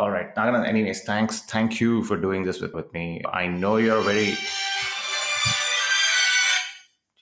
All 0.00 0.10
right. 0.10 0.34
Naganand, 0.34 0.66
anyways, 0.66 1.02
thanks. 1.02 1.40
Thank 1.42 1.78
you 1.78 2.02
for 2.04 2.16
doing 2.16 2.42
this 2.42 2.58
with, 2.62 2.72
with 2.72 2.90
me. 2.94 3.20
I 3.30 3.46
know 3.46 3.76
you're 3.76 4.00
very. 4.00 4.32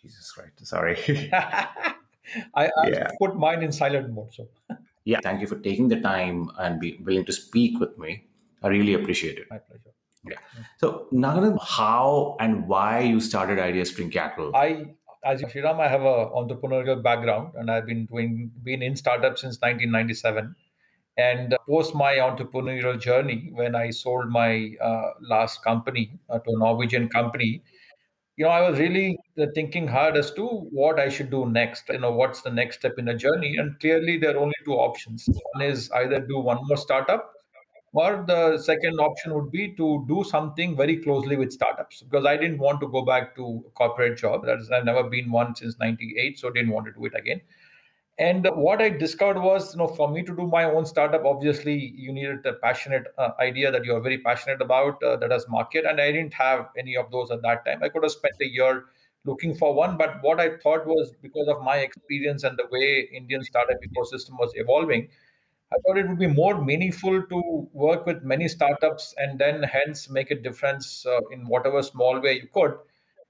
Jesus 0.00 0.30
Christ. 0.30 0.64
Sorry. 0.64 0.96
I, 2.54 2.70
I 2.70 2.88
Yeah. 2.88 3.08
put 3.18 3.36
mine 3.36 3.64
in 3.64 3.72
silent 3.72 4.12
mode. 4.14 4.33
So 4.33 4.46
yeah. 5.04 5.18
Thank 5.22 5.41
you 5.41 5.49
for 5.49 5.56
taking 5.58 5.88
the 5.88 6.00
time 6.00 6.50
and 6.58 6.78
be 6.78 6.99
willing 7.04 7.25
to 7.25 7.33
speak 7.33 7.80
with 7.80 7.99
me. 7.99 8.25
I 8.62 8.69
really 8.69 8.95
appreciate 8.95 9.39
it. 9.39 9.47
my 9.51 9.59
pleasure. 9.59 9.93
Yeah. 10.25 10.39
So, 10.79 11.07
Naganand, 11.13 11.59
how 11.61 12.37
and 12.39 12.69
why 12.69 13.01
you 13.01 13.19
started 13.21 13.59
Ideaspring 13.59 14.13
Capital? 14.13 14.55
I, 14.55 14.95
as 15.25 15.43
a 15.43 15.47
Sriram, 15.47 15.81
I 15.81 15.89
have 15.89 16.03
a 16.03 16.27
entrepreneurial 16.43 17.03
background, 17.03 17.53
and 17.57 17.71
I've 17.71 17.87
been 17.87 18.07
doing 18.07 18.51
been 18.63 18.83
in 18.83 18.95
startups 18.97 19.41
since 19.41 19.57
1997. 19.61 20.55
And 21.19 21.55
post 21.69 21.95
my 21.95 22.14
entrepreneurial 22.14 22.98
journey, 23.00 23.50
when 23.55 23.75
I 23.75 23.91
sold 23.91 24.29
my 24.30 24.75
uh, 24.81 25.11
last 25.21 25.63
company 25.64 26.13
uh, 26.31 26.39
to 26.39 26.50
a 26.53 26.58
Norwegian 26.58 27.08
company, 27.11 27.63
you 28.36 28.44
know, 28.44 28.50
I 28.53 28.68
was 28.71 28.79
really 28.79 29.18
uh, 29.41 29.46
thinking 29.54 29.89
hard 29.89 30.17
as 30.17 30.31
to 30.35 30.46
what 30.46 31.00
I 31.00 31.08
should 31.08 31.31
do 31.31 31.46
next. 31.46 31.89
You 31.89 31.99
know, 31.99 32.12
what's 32.12 32.42
the 32.42 32.50
next 32.50 32.78
step 32.78 32.94
in 32.98 33.06
the 33.06 33.14
journey? 33.14 33.56
And 33.56 33.78
clearly, 33.80 34.16
there 34.18 34.36
are 34.36 34.41
only 34.41 34.54
two 34.64 34.74
options. 34.74 35.28
One 35.54 35.64
is 35.66 35.91
either 35.92 36.20
do 36.20 36.38
one 36.38 36.58
more 36.68 36.77
startup, 36.77 37.32
or 37.92 38.24
the 38.27 38.58
second 38.58 39.00
option 39.00 39.34
would 39.34 39.50
be 39.50 39.74
to 39.77 40.05
do 40.08 40.24
something 40.24 40.77
very 40.77 40.96
closely 40.98 41.36
with 41.36 41.52
startups 41.52 42.02
because 42.02 42.27
I 42.27 42.36
didn't 42.36 42.58
want 42.58 42.80
to 42.80 42.88
go 42.88 43.02
back 43.02 43.34
to 43.36 43.64
a 43.66 43.70
corporate 43.70 44.19
job. 44.19 44.46
That's 44.46 44.70
I've 44.70 44.84
never 44.84 45.05
been 45.05 45.30
one 45.32 45.56
since 45.56 45.78
'98, 45.80 46.38
so 46.38 46.50
didn't 46.50 46.70
want 46.72 46.86
to 46.86 46.92
do 46.92 47.06
it 47.06 47.14
again. 47.16 47.41
And 48.18 48.48
what 48.54 48.82
I 48.82 48.88
discovered 48.88 49.40
was, 49.40 49.74
you 49.74 49.78
know, 49.78 49.86
for 49.86 50.10
me 50.10 50.22
to 50.24 50.34
do 50.34 50.46
my 50.46 50.64
own 50.64 50.84
startup, 50.84 51.24
obviously 51.24 51.95
you 51.96 52.12
needed 52.12 52.44
a 52.46 52.54
passionate 52.54 53.04
uh, 53.16 53.30
idea 53.38 53.70
that 53.70 53.84
you're 53.84 54.00
very 54.00 54.18
passionate 54.18 54.60
about 54.60 55.00
uh, 55.04 55.16
that 55.18 55.30
has 55.30 55.46
market. 55.48 55.84
And 55.84 56.00
I 56.00 56.10
didn't 56.10 56.34
have 56.34 56.69
any 56.77 56.96
of 56.96 57.12
those 57.12 57.30
at 57.30 57.42
that 57.42 57.64
time. 57.64 57.80
I 57.83 57.89
could 57.89 58.02
have 58.02 58.11
spent 58.11 58.34
a 58.41 58.46
year 58.46 58.86
looking 59.24 59.55
for 59.55 59.72
one, 59.72 59.96
but 59.96 60.20
what 60.22 60.41
I 60.41 60.56
thought 60.56 60.84
was 60.86 61.12
because 61.22 61.46
of 61.46 61.62
my 61.62 61.77
experience 61.77 62.42
and 62.42 62.56
the 62.58 62.66
way 62.70 63.08
Indian 63.12 63.44
startup 63.44 63.77
ecosystem 63.83 64.39
was 64.39 64.50
evolving, 64.56 65.08
I 65.72 65.77
thought 65.86 65.98
it 65.98 66.08
would 66.08 66.19
be 66.19 66.27
more 66.27 66.61
meaningful 66.64 67.22
to 67.22 67.69
work 67.72 68.06
with 68.06 68.22
many 68.22 68.48
startups 68.48 69.14
and 69.19 69.39
then 69.39 69.62
hence 69.62 70.08
make 70.11 70.30
a 70.30 70.34
difference 70.34 71.06
uh, 71.06 71.20
in 71.30 71.46
whatever 71.46 71.83
small 71.83 72.20
way 72.20 72.34
you 72.34 72.48
could 72.52 72.74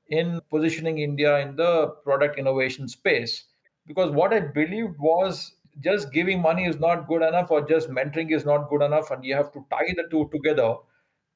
in 0.09 0.41
positioning 0.49 0.99
India 0.99 1.39
in 1.41 1.57
the 1.57 1.89
product 2.05 2.39
innovation 2.39 2.89
space. 2.89 3.45
Because 3.89 4.13
what 4.13 4.33
I 4.33 4.41
believed 4.41 4.99
was 4.99 5.55
just 5.81 6.13
giving 6.13 6.41
money 6.41 6.67
is 6.67 6.79
not 6.79 7.09
good 7.09 7.23
enough, 7.23 7.51
or 7.51 7.67
just 7.67 7.89
mentoring 7.89 8.33
is 8.33 8.45
not 8.45 8.69
good 8.69 8.83
enough, 8.83 9.11
and 9.11 9.25
you 9.25 9.35
have 9.35 9.53
to 9.53 9.67
tie 9.71 9.93
the 9.97 10.05
two 10.11 10.29
together 10.33 10.77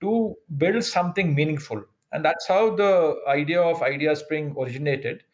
to 0.02 0.34
build 0.56 0.84
something 0.84 1.34
meaningful. 1.34 1.82
And 2.12 2.24
that's 2.24 2.46
how 2.46 2.76
the 2.76 3.16
idea 3.26 3.60
of 3.60 3.80
Ideaspring 3.80 4.56
originated. 4.56 5.24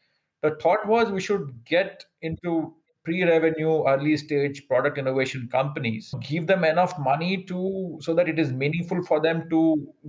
The 0.42 0.56
thought 0.62 0.86
was 0.86 1.10
we 1.10 1.20
should 1.20 1.64
get 1.64 2.04
into 2.22 2.74
pre-revenue, 3.08 3.84
early 3.88 4.16
stage 4.18 4.68
product 4.68 4.98
innovation 4.98 5.48
companies, 5.50 6.14
give 6.20 6.46
them 6.46 6.62
enough 6.62 6.98
money 6.98 7.42
to 7.44 7.98
so 8.02 8.14
that 8.14 8.28
it 8.28 8.38
is 8.38 8.52
meaningful 8.52 9.02
for 9.04 9.18
them 9.18 9.48
to 9.48 9.60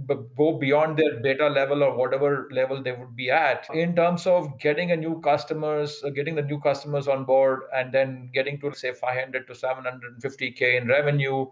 b- 0.06 0.16
go 0.38 0.58
beyond 0.58 0.98
their 0.98 1.22
beta 1.22 1.48
level 1.48 1.82
or 1.82 1.96
whatever 1.96 2.50
level 2.52 2.84
they 2.84 2.92
would 2.92 3.16
be 3.16 3.32
at 3.32 3.66
in 3.74 3.96
terms 3.96 4.28
of 4.28 4.60
getting 4.60 4.92
a 4.92 4.98
new 4.98 5.22
customers, 5.22 6.02
uh, 6.04 6.10
getting 6.10 6.36
the 6.36 6.42
new 6.42 6.60
customers 6.60 7.08
on 7.08 7.24
board, 7.24 7.62
and 7.74 7.94
then 7.94 8.30
getting 8.34 8.60
to 8.60 8.74
say 8.74 8.92
500 8.94 9.48
to 9.48 9.56
750k 9.56 10.76
in 10.82 10.90
revenue, 10.90 11.46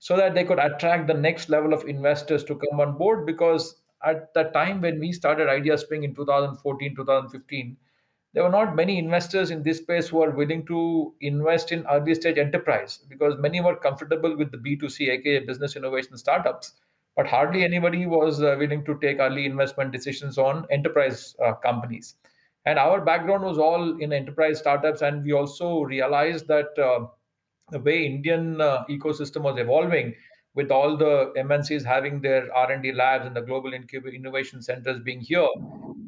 so 0.00 0.16
that 0.16 0.34
they 0.34 0.42
could 0.42 0.58
attract 0.58 1.06
the 1.06 1.14
next 1.14 1.48
level 1.48 1.72
of 1.72 1.84
investors 1.84 2.42
to 2.42 2.56
come 2.56 2.80
on 2.80 2.98
board. 2.98 3.24
Because 3.24 3.76
at 4.04 4.34
the 4.34 4.44
time 4.58 4.80
when 4.80 4.98
we 4.98 5.12
started 5.12 5.46
Ideaspring 5.46 6.02
in 6.02 6.14
2014 6.14 6.96
2015 6.96 7.76
there 8.34 8.42
were 8.42 8.50
not 8.50 8.76
many 8.76 8.98
investors 8.98 9.50
in 9.50 9.62
this 9.62 9.78
space 9.78 10.08
who 10.08 10.22
are 10.22 10.30
willing 10.30 10.64
to 10.66 11.14
invest 11.20 11.72
in 11.72 11.86
early 11.90 12.14
stage 12.14 12.38
enterprise 12.38 13.00
because 13.08 13.38
many 13.38 13.60
were 13.60 13.76
comfortable 13.76 14.36
with 14.36 14.50
the 14.52 14.58
b2c 14.58 15.08
aka 15.08 15.38
business 15.40 15.76
innovation 15.76 16.16
startups 16.16 16.74
but 17.18 17.26
hardly 17.26 17.64
anybody 17.64 18.06
was 18.06 18.40
uh, 18.40 18.54
willing 18.60 18.84
to 18.84 18.96
take 19.00 19.18
early 19.18 19.44
investment 19.44 19.90
decisions 19.90 20.38
on 20.38 20.64
enterprise 20.70 21.34
uh, 21.44 21.52
companies. 21.54 22.14
And 22.64 22.78
our 22.78 23.00
background 23.00 23.42
was 23.42 23.58
all 23.58 24.00
in 24.00 24.12
enterprise 24.12 24.60
startups 24.60 25.02
and 25.02 25.24
we 25.24 25.32
also 25.32 25.80
realized 25.80 26.46
that 26.46 26.78
uh, 26.78 27.06
the 27.72 27.80
way 27.80 28.06
Indian 28.06 28.60
uh, 28.60 28.84
ecosystem 28.88 29.42
was 29.42 29.58
evolving, 29.58 30.14
with 30.54 30.70
all 30.70 30.96
the 30.96 31.32
MNCs 31.36 31.84
having 31.84 32.20
their 32.20 32.54
R&D 32.54 32.92
labs 32.92 33.26
and 33.26 33.34
the 33.34 33.42
global 33.42 33.72
incub- 33.72 34.14
innovation 34.14 34.62
centers 34.62 35.00
being 35.00 35.20
here, 35.20 35.46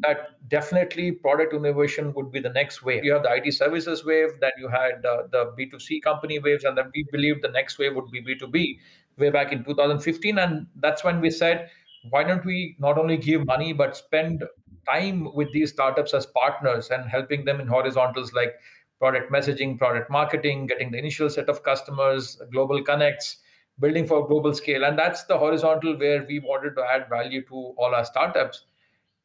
that 0.03 0.49
definitely 0.49 1.13
product 1.13 1.53
innovation 1.55 2.13
would 2.15 2.31
be 2.31 2.41
the 2.41 2.51
next 2.51 2.83
wave. 2.83 3.05
You 3.05 3.13
have 3.13 3.23
the 3.23 3.35
IT 3.35 3.53
services 3.53 4.05
wave, 4.05 4.29
then 4.41 4.53
you 4.59 4.69
had 4.69 5.05
uh, 5.05 5.23
the 5.31 5.53
B2C 5.59 6.03
company 6.03 6.39
waves, 6.39 6.65
and 6.65 6.77
then 6.77 6.91
we 6.95 7.07
believe 7.11 7.43
the 7.43 7.49
next 7.49 7.79
wave 7.79 7.95
would 7.95 8.11
be 8.11 8.23
B2B 8.23 8.79
way 9.19 9.31
back 9.31 9.53
in 9.53 9.65
2015. 9.65 10.39
And 10.39 10.67
that's 10.77 11.05
when 11.05 11.21
we 11.21 11.31
said, 11.31 11.71
why 12.09 12.25
don't 12.25 12.45
we 12.45 12.77
not 12.79 12.99
only 12.99 13.17
give 13.17 13.45
money, 13.47 13.73
but 13.73 13.97
spend 13.97 14.45
time 14.89 15.33
with 15.35 15.53
these 15.53 15.71
startups 15.71 16.15
as 16.15 16.27
partners 16.27 16.91
and 16.91 17.09
helping 17.09 17.45
them 17.45 17.61
in 17.61 17.67
horizontals 17.67 18.33
like 18.33 18.55
product 18.99 19.33
messaging, 19.33 19.79
product 19.79 20.11
marketing, 20.11 20.67
getting 20.67 20.91
the 20.91 20.99
initial 20.99 21.31
set 21.31 21.49
of 21.49 21.63
customers, 21.63 22.41
global 22.53 22.83
connects, 22.83 23.39
building 23.79 24.07
for 24.07 24.27
global 24.27 24.55
scale. 24.55 24.85
And 24.85 24.99
that's 24.99 25.25
the 25.25 25.39
horizontal 25.39 25.99
where 25.99 26.25
we 26.27 26.39
wanted 26.39 26.77
to 26.77 26.85
add 26.85 27.09
value 27.09 27.43
to 27.47 27.55
all 27.79 27.95
our 27.95 28.05
startups. 28.05 28.65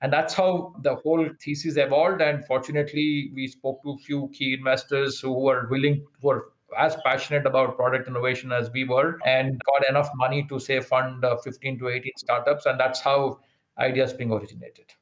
And 0.02 0.12
that's 0.12 0.34
how 0.34 0.76
the 0.84 0.96
whole 0.96 1.28
thesis 1.42 1.78
evolved. 1.78 2.22
And 2.22 2.46
fortunately, 2.46 3.32
we 3.34 3.48
spoke 3.48 3.82
to 3.84 3.92
a 3.92 3.98
few 3.98 4.30
key 4.34 4.54
investors 4.54 5.20
who 5.20 5.34
were 5.34 5.68
willing, 5.70 6.06
were 6.22 6.50
as 6.78 6.98
passionate 7.06 7.46
about 7.46 7.78
product 7.78 8.08
innovation 8.08 8.52
as 8.52 8.70
we 8.72 8.84
were, 8.84 9.20
and 9.26 9.62
got 9.66 9.90
enough 9.90 10.10
money 10.16 10.46
to 10.50 10.60
say 10.60 10.82
fund 10.82 11.24
uh, 11.24 11.38
15 11.38 11.80
to 11.80 11.88
18 11.88 12.12
startups. 12.18 12.66
And 12.66 12.80
that's 12.80 13.00
how 13.00 13.40
Ideaspring 13.80 14.32
originated. 14.32 14.94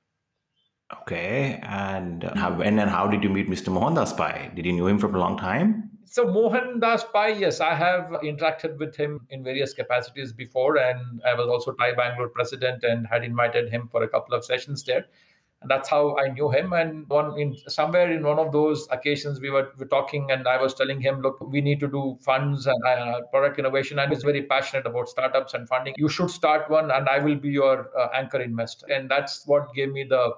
Okay. 1.02 1.60
And 1.64 2.24
how, 2.36 2.54
when 2.54 2.80
and 2.80 2.90
how 2.90 3.08
did 3.08 3.24
you 3.24 3.30
meet 3.30 3.48
Mr. 3.48 3.72
Mohandas 3.72 4.14
Pai? 4.14 4.52
Did 4.56 4.66
you 4.66 4.74
know 4.74 4.88
him 4.88 5.00
from 5.00 5.16
a 5.16 5.20
long 5.20 5.38
time? 5.38 5.92
So 6.14 6.28
Mohandas 6.28 7.12
Pai, 7.12 7.40
yes, 7.40 7.60
I 7.60 7.74
have 7.74 8.12
interacted 8.22 8.78
with 8.78 8.96
him 8.96 9.26
in 9.32 9.44
various 9.44 9.74
capacities 9.74 10.32
before, 10.32 10.78
and 10.78 11.20
I 11.26 11.34
was 11.34 11.48
also 11.48 11.72
TiE 11.72 11.96
Bangalore 11.96 12.30
president 12.30 12.84
and 12.84 13.08
had 13.08 13.24
invited 13.24 13.72
him 13.72 13.88
for 13.92 14.04
a 14.04 14.08
couple 14.08 14.36
of 14.36 14.46
sessions 14.46 14.84
there. 14.84 15.06
And 15.62 15.72
that's 15.72 15.90
how 15.90 16.16
I 16.18 16.28
knew 16.28 16.52
him. 16.52 16.72
And 16.72 17.10
one 17.10 17.40
in 17.40 17.58
somewhere 17.68 18.12
in 18.12 18.22
one 18.22 18.38
of 18.38 18.52
those 18.52 18.88
occasions, 18.92 19.42
we 19.42 19.50
were, 19.50 19.72
were 19.80 19.88
talking, 19.88 20.30
and 20.30 20.48
I 20.48 20.62
was 20.62 20.76
telling 20.76 21.02
him, 21.02 21.22
"Look, 21.22 21.42
we 21.42 21.62
need 21.62 21.80
to 21.80 21.88
do 21.88 22.20
funds 22.22 22.68
and 22.68 22.84
uh, 22.86 23.22
product 23.32 23.58
innovation." 23.58 23.98
And 23.98 24.14
he's 24.14 24.22
very 24.22 24.44
passionate 24.44 24.86
about 24.86 25.10
startups 25.10 25.56
and 25.56 25.68
funding. 25.68 25.96
You 25.98 26.10
should 26.10 26.30
start 26.30 26.70
one, 26.70 26.92
and 26.92 27.10
I 27.10 27.18
will 27.26 27.38
be 27.38 27.50
your 27.50 27.90
uh, 27.98 28.10
anchor 28.14 28.40
investor. 28.40 28.86
And 28.94 29.10
that's 29.10 29.48
what 29.48 29.74
gave 29.74 29.92
me 29.92 30.04
the 30.04 30.30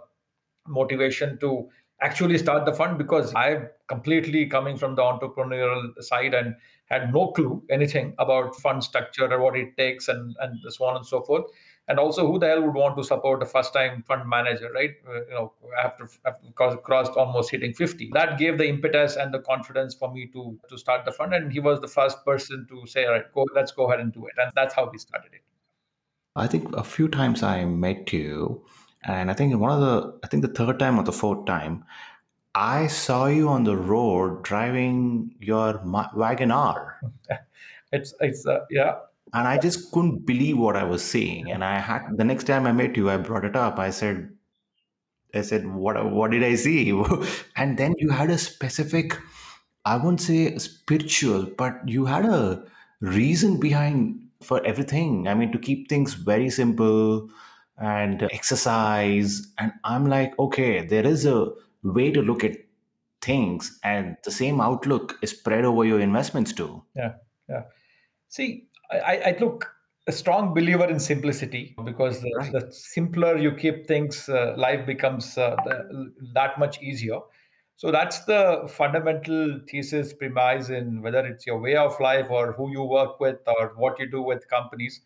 motivation 0.68 1.38
to 1.40 1.68
actually 2.01 2.38
start 2.38 2.66
the 2.66 2.73
fund 2.73 2.97
because 2.97 3.33
I'm 3.35 3.69
completely 3.88 4.45
coming 4.47 4.78
from 4.78 4.95
the 4.95 5.01
entrepreneurial 5.01 5.91
side 6.01 6.33
and 6.33 6.56
had 6.85 7.13
no 7.13 7.28
clue 7.31 7.63
anything 7.69 8.13
about 8.19 8.56
fund 8.57 8.83
structure 8.83 9.31
or 9.31 9.41
what 9.41 9.56
it 9.56 9.75
takes 9.78 10.07
and, 10.07 10.35
and 10.39 10.59
so 10.69 10.85
on 10.85 10.97
and 10.97 11.05
so 11.05 11.22
forth. 11.22 11.45
And 11.88 12.00
also, 12.00 12.25
who 12.25 12.39
the 12.39 12.47
hell 12.47 12.63
would 12.63 12.73
want 12.73 12.97
to 12.97 13.03
support 13.03 13.44
a 13.44 13.45
first-time 13.45 14.03
fund 14.07 14.28
manager, 14.28 14.72
right? 14.73 14.91
Uh, 15.07 15.13
you 15.13 15.31
know, 15.31 15.53
after, 15.84 16.09
after 16.25 16.47
cross- 16.55 16.78
crossed 16.84 17.11
almost 17.11 17.51
hitting 17.51 17.73
50. 17.73 18.09
That 18.13 18.39
gave 18.39 18.57
the 18.57 18.67
impetus 18.67 19.16
and 19.17 19.31
the 19.31 19.39
confidence 19.39 19.94
for 19.94 20.11
me 20.11 20.25
to 20.34 20.57
to 20.67 20.78
start 20.79 21.05
the 21.05 21.11
fund. 21.11 21.35
And 21.35 21.51
he 21.51 21.59
was 21.59 21.79
the 21.81 21.88
first 21.88 22.25
person 22.25 22.66
to 22.72 22.88
say, 22.88 23.05
"All 23.05 23.13
right, 23.13 23.31
go, 23.35 23.45
let's 23.53 23.72
go 23.72 23.85
ahead 23.85 24.00
and 24.00 24.11
do 24.11 24.25
it." 24.25 24.34
And 24.38 24.51
that's 24.55 24.73
how 24.73 24.89
we 24.91 24.97
started 24.97 25.31
it. 25.34 25.41
I 26.35 26.47
think 26.47 26.75
a 26.75 26.84
few 26.84 27.08
times 27.08 27.43
I 27.43 27.66
met 27.66 28.11
you, 28.11 28.66
and 29.07 29.29
I 29.29 29.34
think 29.34 29.55
one 29.57 29.72
of 29.72 29.81
the, 29.81 30.19
I 30.23 30.28
think 30.28 30.41
the 30.41 30.53
third 30.53 30.79
time 30.79 30.99
or 30.99 31.03
the 31.03 31.11
fourth 31.11 31.46
time, 31.46 31.85
I 32.53 32.87
saw 32.87 33.28
you 33.28 33.49
on 33.49 33.63
the 33.63 33.75
road 33.75 34.43
driving 34.43 35.35
your 35.40 35.81
Wagon 36.16 36.52
R, 36.52 36.99
It's 37.91 38.13
it's 38.19 38.46
uh, 38.46 38.66
yeah. 38.69 38.96
and 39.34 39.47
I 39.47 39.57
just 39.57 39.91
couldn't 39.91 40.25
believe 40.25 40.57
what 40.57 40.75
I 40.75 40.84
was 40.84 41.03
seeing. 41.03 41.52
And 41.52 41.63
I 41.63 41.79
had 41.79 42.17
the 42.17 42.23
next 42.23 42.46
time 42.46 42.66
I 42.66 42.72
met 42.72 42.97
you, 42.97 43.09
I 43.09 43.17
brought 43.17 43.46
it 43.46 43.55
up. 43.55 43.79
I 43.79 43.90
said, 43.90 44.29
I 45.34 45.41
said, 45.41 45.67
what 45.67 46.11
what 46.11 46.31
did 46.31 46.43
I 46.43 46.55
see? 46.55 46.90
and 47.55 47.78
then 47.78 47.96
you 47.97 48.09
had 48.09 48.29
a 48.29 48.37
specific, 48.37 49.17
I 49.85 49.97
won't 49.97 50.19
say 50.19 50.58
spiritual, 50.58 51.46
but 51.58 51.87
you 51.87 52.05
had 52.05 52.25
a 52.25 52.66
reason 52.99 53.59
behind 53.59 54.19
for 54.41 54.66
everything. 54.66 55.28
I 55.28 55.35
mean, 55.35 55.51
to 55.51 55.59
keep 55.59 55.87
things 55.90 56.16
very 56.16 56.49
simple 56.49 57.29
and 57.77 58.23
exercise. 58.23 59.47
And 59.57 59.73
I'm 59.83 60.05
like, 60.07 60.37
okay, 60.39 60.85
there 60.85 61.05
is 61.05 61.25
a 61.25 61.51
way 61.83 62.11
to 62.11 62.22
look 62.22 62.43
at 62.43 62.57
things, 63.22 63.79
and 63.83 64.17
the 64.23 64.31
same 64.31 64.61
outlook 64.61 65.17
is 65.22 65.31
spread 65.31 65.66
over 65.66 65.85
your 65.85 65.99
investments 65.99 66.53
too. 66.53 66.83
Yeah, 66.95 67.13
yeah. 67.49 67.63
See, 68.29 68.67
I, 68.91 69.22
I 69.25 69.37
look. 69.39 69.72
a 70.07 70.11
strong 70.11 70.53
believer 70.53 70.85
in 70.85 70.99
simplicity 70.99 71.75
because 71.83 72.22
the, 72.22 72.31
Right. 72.37 72.51
the 72.51 72.72
simpler 72.72 73.37
you 73.37 73.51
keep 73.61 73.87
things, 73.87 74.29
uh, 74.29 74.53
life 74.55 74.85
becomes 74.85 75.35
uh, 75.35 75.55
the, 75.66 76.11
that 76.35 76.59
much 76.59 76.79
easier. 76.79 77.17
So 77.75 77.91
that's 77.91 78.19
the 78.25 78.69
fundamental 78.69 79.59
thesis 79.67 80.13
premise 80.13 80.69
in 80.69 81.01
whether 81.01 81.25
it's 81.25 81.47
your 81.47 81.59
way 81.59 81.75
of 81.75 81.99
life 81.99 82.29
or 82.29 82.53
who 82.53 82.69
you 82.69 82.83
work 82.83 83.19
with 83.19 83.39
or 83.47 83.73
what 83.77 83.97
you 83.97 84.05
do 84.11 84.22
with 84.22 84.47
companies. 84.47 85.01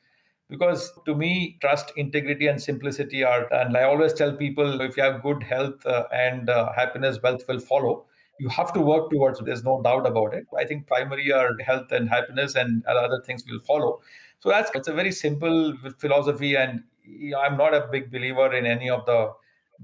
Because 0.49 0.91
to 1.05 1.15
me, 1.15 1.57
trust, 1.61 1.91
integrity, 1.95 2.47
and 2.47 2.61
simplicity 2.61 3.23
are, 3.23 3.51
and 3.53 3.77
I 3.77 3.83
always 3.83 4.13
tell 4.13 4.33
people 4.35 4.81
if 4.81 4.97
you 4.97 5.03
have 5.03 5.21
good 5.21 5.43
health 5.43 5.85
uh, 5.85 6.05
and 6.11 6.49
uh, 6.49 6.71
happiness, 6.73 7.19
wealth 7.21 7.43
will 7.47 7.59
follow. 7.59 8.05
You 8.39 8.49
have 8.49 8.73
to 8.73 8.81
work 8.81 9.11
towards 9.11 9.39
there's 9.41 9.63
no 9.63 9.81
doubt 9.83 10.07
about 10.07 10.33
it. 10.33 10.47
I 10.57 10.65
think 10.65 10.87
primary 10.87 11.31
are 11.31 11.51
health 11.59 11.91
and 11.91 12.09
happiness 12.09 12.55
and 12.55 12.83
other 12.85 13.21
things 13.25 13.43
will 13.47 13.59
follow. 13.59 14.01
So 14.39 14.49
that's 14.49 14.71
it's 14.73 14.87
a 14.87 14.93
very 14.93 15.11
simple 15.11 15.75
philosophy 15.97 16.55
and 16.55 16.83
i'm 17.37 17.57
not 17.57 17.73
a 17.73 17.87
big 17.91 18.11
believer 18.11 18.53
in 18.53 18.65
any 18.65 18.89
of 18.89 19.05
the 19.05 19.33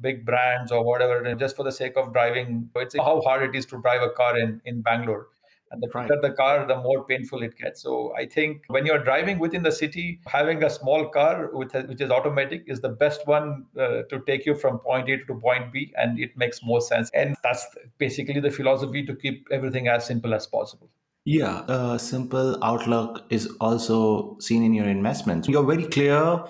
big 0.02 0.26
brands 0.26 0.72
or 0.72 0.84
whatever 0.84 1.34
just 1.36 1.56
for 1.56 1.64
the 1.64 1.72
sake 1.72 1.94
of 1.98 2.14
driving. 2.14 2.70
It's 2.76 2.96
how 2.96 3.22
hard 3.22 3.44
it 3.44 3.58
is 3.58 3.66
to 3.68 3.82
drive 3.82 4.02
a 4.02 4.10
car 4.10 4.38
in 4.38 4.62
in 4.66 4.82
bangalore 4.82 5.28
and 5.72 5.82
the 5.82 5.90
Right. 5.94 6.10
the 6.22 6.32
car 6.32 6.66
the 6.68 6.76
more 6.76 7.06
painful 7.06 7.42
it 7.42 7.56
gets 7.58 7.82
so 7.82 8.14
i 8.16 8.26
think 8.26 8.64
when 8.68 8.86
you're 8.86 9.04
driving 9.04 9.40
within 9.40 9.64
the 9.64 9.72
city 9.72 10.20
having 10.28 10.64
a 10.64 10.70
small 10.70 11.08
car 11.10 11.50
with 11.54 11.74
which 11.88 12.02
is 12.02 12.12
automatic 12.12 12.64
is 12.68 12.82
the 12.82 12.90
best 12.90 13.26
one 13.28 13.66
uh, 13.80 14.04
to 14.10 14.22
take 14.28 14.46
you 14.46 14.56
from 14.56 14.80
point 14.80 15.10
a 15.10 15.18
to 15.26 15.36
point 15.48 15.72
b 15.72 15.92
and 15.98 16.20
it 16.20 16.36
makes 16.38 16.62
more 16.64 16.82
sense 16.82 17.10
and 17.14 17.36
that's 17.44 17.66
basically 17.98 18.40
the 18.40 18.52
philosophy 18.52 19.06
to 19.06 19.16
keep 19.16 19.48
everything 19.52 19.88
as 19.88 20.06
simple 20.06 20.34
as 20.34 20.48
possible 20.48 20.90
Yeah, 21.26 21.66
a 21.68 21.98
simple 21.98 22.64
outlook 22.64 23.26
is 23.32 23.48
also 23.60 24.38
seen 24.40 24.64
in 24.64 24.76
your 24.76 24.86
investments. 24.88 25.48
You're 25.48 25.66
very 25.66 25.86
clear 25.86 26.44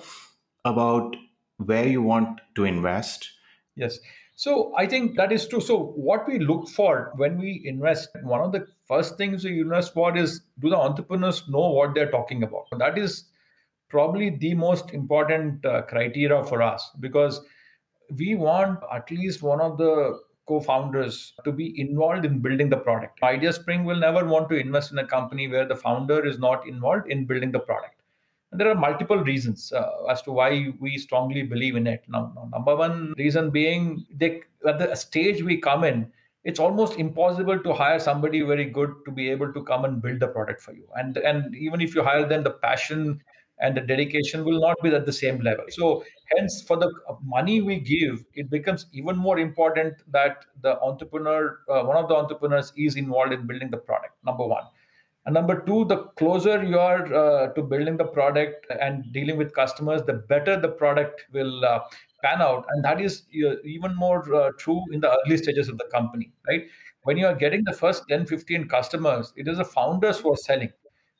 about 0.66 1.16
where 1.56 1.86
you 1.88 2.02
want 2.02 2.42
to 2.56 2.64
invest. 2.64 3.30
Yes. 3.74 3.98
So 4.36 4.74
I 4.76 4.86
think 4.86 5.16
that 5.16 5.32
is 5.32 5.48
true. 5.48 5.62
So 5.62 5.78
what 5.96 6.28
we 6.28 6.38
look 6.38 6.68
for 6.68 7.12
when 7.16 7.38
we 7.38 7.62
invest, 7.64 8.10
one 8.22 8.42
of 8.42 8.52
the 8.52 8.66
first 8.86 9.16
things 9.16 9.44
we 9.44 9.60
invest 9.60 9.94
for 9.94 10.14
is 10.14 10.42
do 10.58 10.68
the 10.68 10.76
entrepreneurs 10.76 11.48
know 11.48 11.70
what 11.70 11.94
they're 11.94 12.10
talking 12.10 12.42
about? 12.42 12.66
That 12.78 12.98
is 12.98 13.24
probably 13.88 14.30
the 14.30 14.52
most 14.54 14.90
important 14.92 15.64
uh, 15.64 15.82
criteria 15.82 16.44
for 16.44 16.60
us 16.60 16.90
because 17.00 17.40
we 18.18 18.34
want 18.34 18.80
at 18.92 19.10
least 19.10 19.42
one 19.42 19.60
of 19.60 19.78
the 19.78 20.20
co-founders 20.46 21.32
to 21.44 21.50
be 21.50 21.80
involved 21.80 22.26
in 22.26 22.40
building 22.40 22.68
the 22.68 22.76
product. 22.76 23.18
Ideaspring 23.22 23.84
will 23.84 23.96
never 23.96 24.24
want 24.26 24.50
to 24.50 24.56
invest 24.56 24.92
in 24.92 24.98
a 24.98 25.06
company 25.06 25.48
where 25.48 25.66
the 25.66 25.76
founder 25.76 26.24
is 26.24 26.38
not 26.38 26.68
involved 26.68 27.10
in 27.10 27.24
building 27.24 27.52
the 27.52 27.58
product. 27.58 27.95
And 28.56 28.60
there 28.62 28.70
are 28.70 28.74
multiple 28.74 29.18
reasons 29.18 29.70
uh, 29.70 30.06
as 30.08 30.22
to 30.22 30.32
why 30.32 30.72
we 30.80 30.96
strongly 30.96 31.42
believe 31.42 31.76
in 31.76 31.86
it. 31.86 32.04
Now, 32.08 32.32
now, 32.34 32.48
number 32.50 32.74
one 32.74 33.12
reason 33.18 33.50
being 33.50 34.06
they, 34.10 34.40
at 34.66 34.78
the 34.78 34.94
stage 34.94 35.42
we 35.42 35.58
come 35.58 35.84
in, 35.84 36.10
it's 36.44 36.58
almost 36.58 36.98
impossible 36.98 37.58
to 37.58 37.74
hire 37.74 37.98
somebody 37.98 38.40
very 38.40 38.64
good 38.64 38.94
to 39.04 39.10
be 39.10 39.28
able 39.28 39.52
to 39.52 39.62
come 39.64 39.84
and 39.84 40.00
build 40.00 40.20
the 40.20 40.28
product 40.28 40.62
for 40.62 40.72
you. 40.72 40.88
And 40.94 41.18
and 41.18 41.54
even 41.54 41.82
if 41.82 41.94
you 41.94 42.02
hire 42.02 42.26
them, 42.26 42.44
the 42.44 42.52
passion 42.52 43.20
and 43.58 43.76
the 43.76 43.82
dedication 43.82 44.42
will 44.42 44.58
not 44.58 44.82
be 44.82 44.88
at 44.88 45.04
the 45.04 45.12
same 45.12 45.40
level. 45.40 45.66
So 45.68 46.02
hence, 46.34 46.62
for 46.62 46.78
the 46.78 46.90
money 47.22 47.60
we 47.60 47.78
give, 47.78 48.24
it 48.32 48.48
becomes 48.48 48.86
even 48.94 49.18
more 49.18 49.38
important 49.38 49.96
that 50.12 50.46
the 50.62 50.80
entrepreneur, 50.80 51.58
uh, 51.68 51.82
one 51.82 51.98
of 51.98 52.08
the 52.08 52.14
entrepreneurs, 52.14 52.72
is 52.74 52.96
involved 52.96 53.34
in 53.34 53.46
building 53.46 53.70
the 53.70 53.76
product. 53.76 54.14
Number 54.24 54.46
one. 54.46 54.64
And 55.26 55.34
number 55.34 55.60
two, 55.60 55.84
the 55.86 56.04
closer 56.16 56.62
you 56.62 56.78
are 56.78 57.12
uh, 57.12 57.48
to 57.54 57.62
building 57.62 57.96
the 57.96 58.04
product 58.04 58.64
and 58.80 59.12
dealing 59.12 59.36
with 59.36 59.52
customers, 59.54 60.02
the 60.06 60.12
better 60.14 60.58
the 60.58 60.68
product 60.68 61.26
will 61.32 61.64
uh, 61.64 61.80
pan 62.22 62.40
out. 62.40 62.64
And 62.70 62.84
that 62.84 63.00
is 63.00 63.24
uh, 63.44 63.56
even 63.64 63.96
more 63.96 64.32
uh, 64.32 64.52
true 64.56 64.80
in 64.92 65.00
the 65.00 65.10
early 65.10 65.36
stages 65.36 65.68
of 65.68 65.78
the 65.78 65.88
company, 65.92 66.32
right? 66.46 66.62
When 67.02 67.16
you 67.16 67.26
are 67.26 67.34
getting 67.34 67.64
the 67.64 67.72
first 67.72 68.04
10, 68.08 68.26
15 68.26 68.68
customers, 68.68 69.32
it 69.36 69.48
is 69.48 69.58
the 69.58 69.64
founders 69.64 70.20
who 70.20 70.32
are 70.32 70.36
selling, 70.36 70.72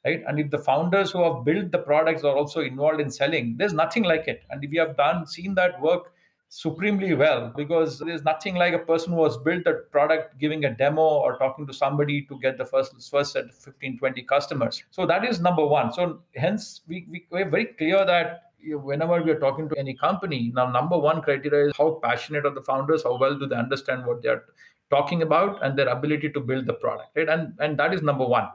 right? 0.04 0.22
And 0.28 0.38
if 0.38 0.50
the 0.50 0.58
founders 0.58 1.10
who 1.10 1.24
have 1.24 1.44
built 1.44 1.72
the 1.72 1.78
products 1.78 2.22
are 2.22 2.36
also 2.36 2.60
involved 2.60 3.00
in 3.00 3.10
selling, 3.10 3.56
there's 3.58 3.72
nothing 3.72 4.04
like 4.04 4.28
it. 4.28 4.44
And 4.50 4.62
if 4.62 4.72
you 4.72 4.80
have 4.80 4.96
done, 4.96 5.26
seen 5.26 5.56
that 5.56 5.80
work 5.80 6.12
supremely 6.48 7.12
well 7.12 7.52
because 7.56 7.98
there's 7.98 8.22
nothing 8.22 8.54
like 8.54 8.72
a 8.72 8.78
person 8.78 9.12
who 9.12 9.24
has 9.24 9.36
built 9.36 9.66
a 9.66 9.74
product 9.90 10.38
giving 10.38 10.64
a 10.64 10.74
demo 10.74 11.02
or 11.02 11.36
talking 11.38 11.66
to 11.66 11.72
somebody 11.72 12.22
to 12.22 12.38
get 12.40 12.56
the 12.56 12.64
first 12.64 12.92
first 13.10 13.32
set 13.32 13.52
15 13.52 13.98
20 13.98 14.22
customers. 14.22 14.82
So 14.90 15.06
that 15.06 15.24
is 15.24 15.40
number 15.40 15.66
one. 15.66 15.92
So 15.92 16.20
hence 16.36 16.82
we, 16.86 17.06
we, 17.10 17.26
we're 17.30 17.50
very 17.50 17.66
clear 17.66 18.04
that 18.04 18.42
whenever 18.62 19.22
we 19.22 19.30
are 19.30 19.38
talking 19.38 19.68
to 19.68 19.78
any 19.78 19.94
company 19.94 20.50
now 20.54 20.68
number 20.68 20.98
one 20.98 21.22
criteria 21.22 21.68
is 21.68 21.76
how 21.76 22.00
passionate 22.02 22.44
are 22.44 22.54
the 22.54 22.62
founders 22.62 23.04
how 23.04 23.16
well 23.16 23.38
do 23.38 23.46
they 23.46 23.54
understand 23.54 24.04
what 24.04 24.22
they're 24.22 24.42
talking 24.90 25.22
about 25.22 25.62
and 25.64 25.78
their 25.78 25.88
ability 25.88 26.30
to 26.30 26.40
build 26.40 26.66
the 26.66 26.72
product 26.74 27.10
right? 27.16 27.28
And 27.28 27.54
and 27.58 27.78
that 27.78 27.92
is 27.92 28.02
number 28.02 28.24
one. 28.24 28.48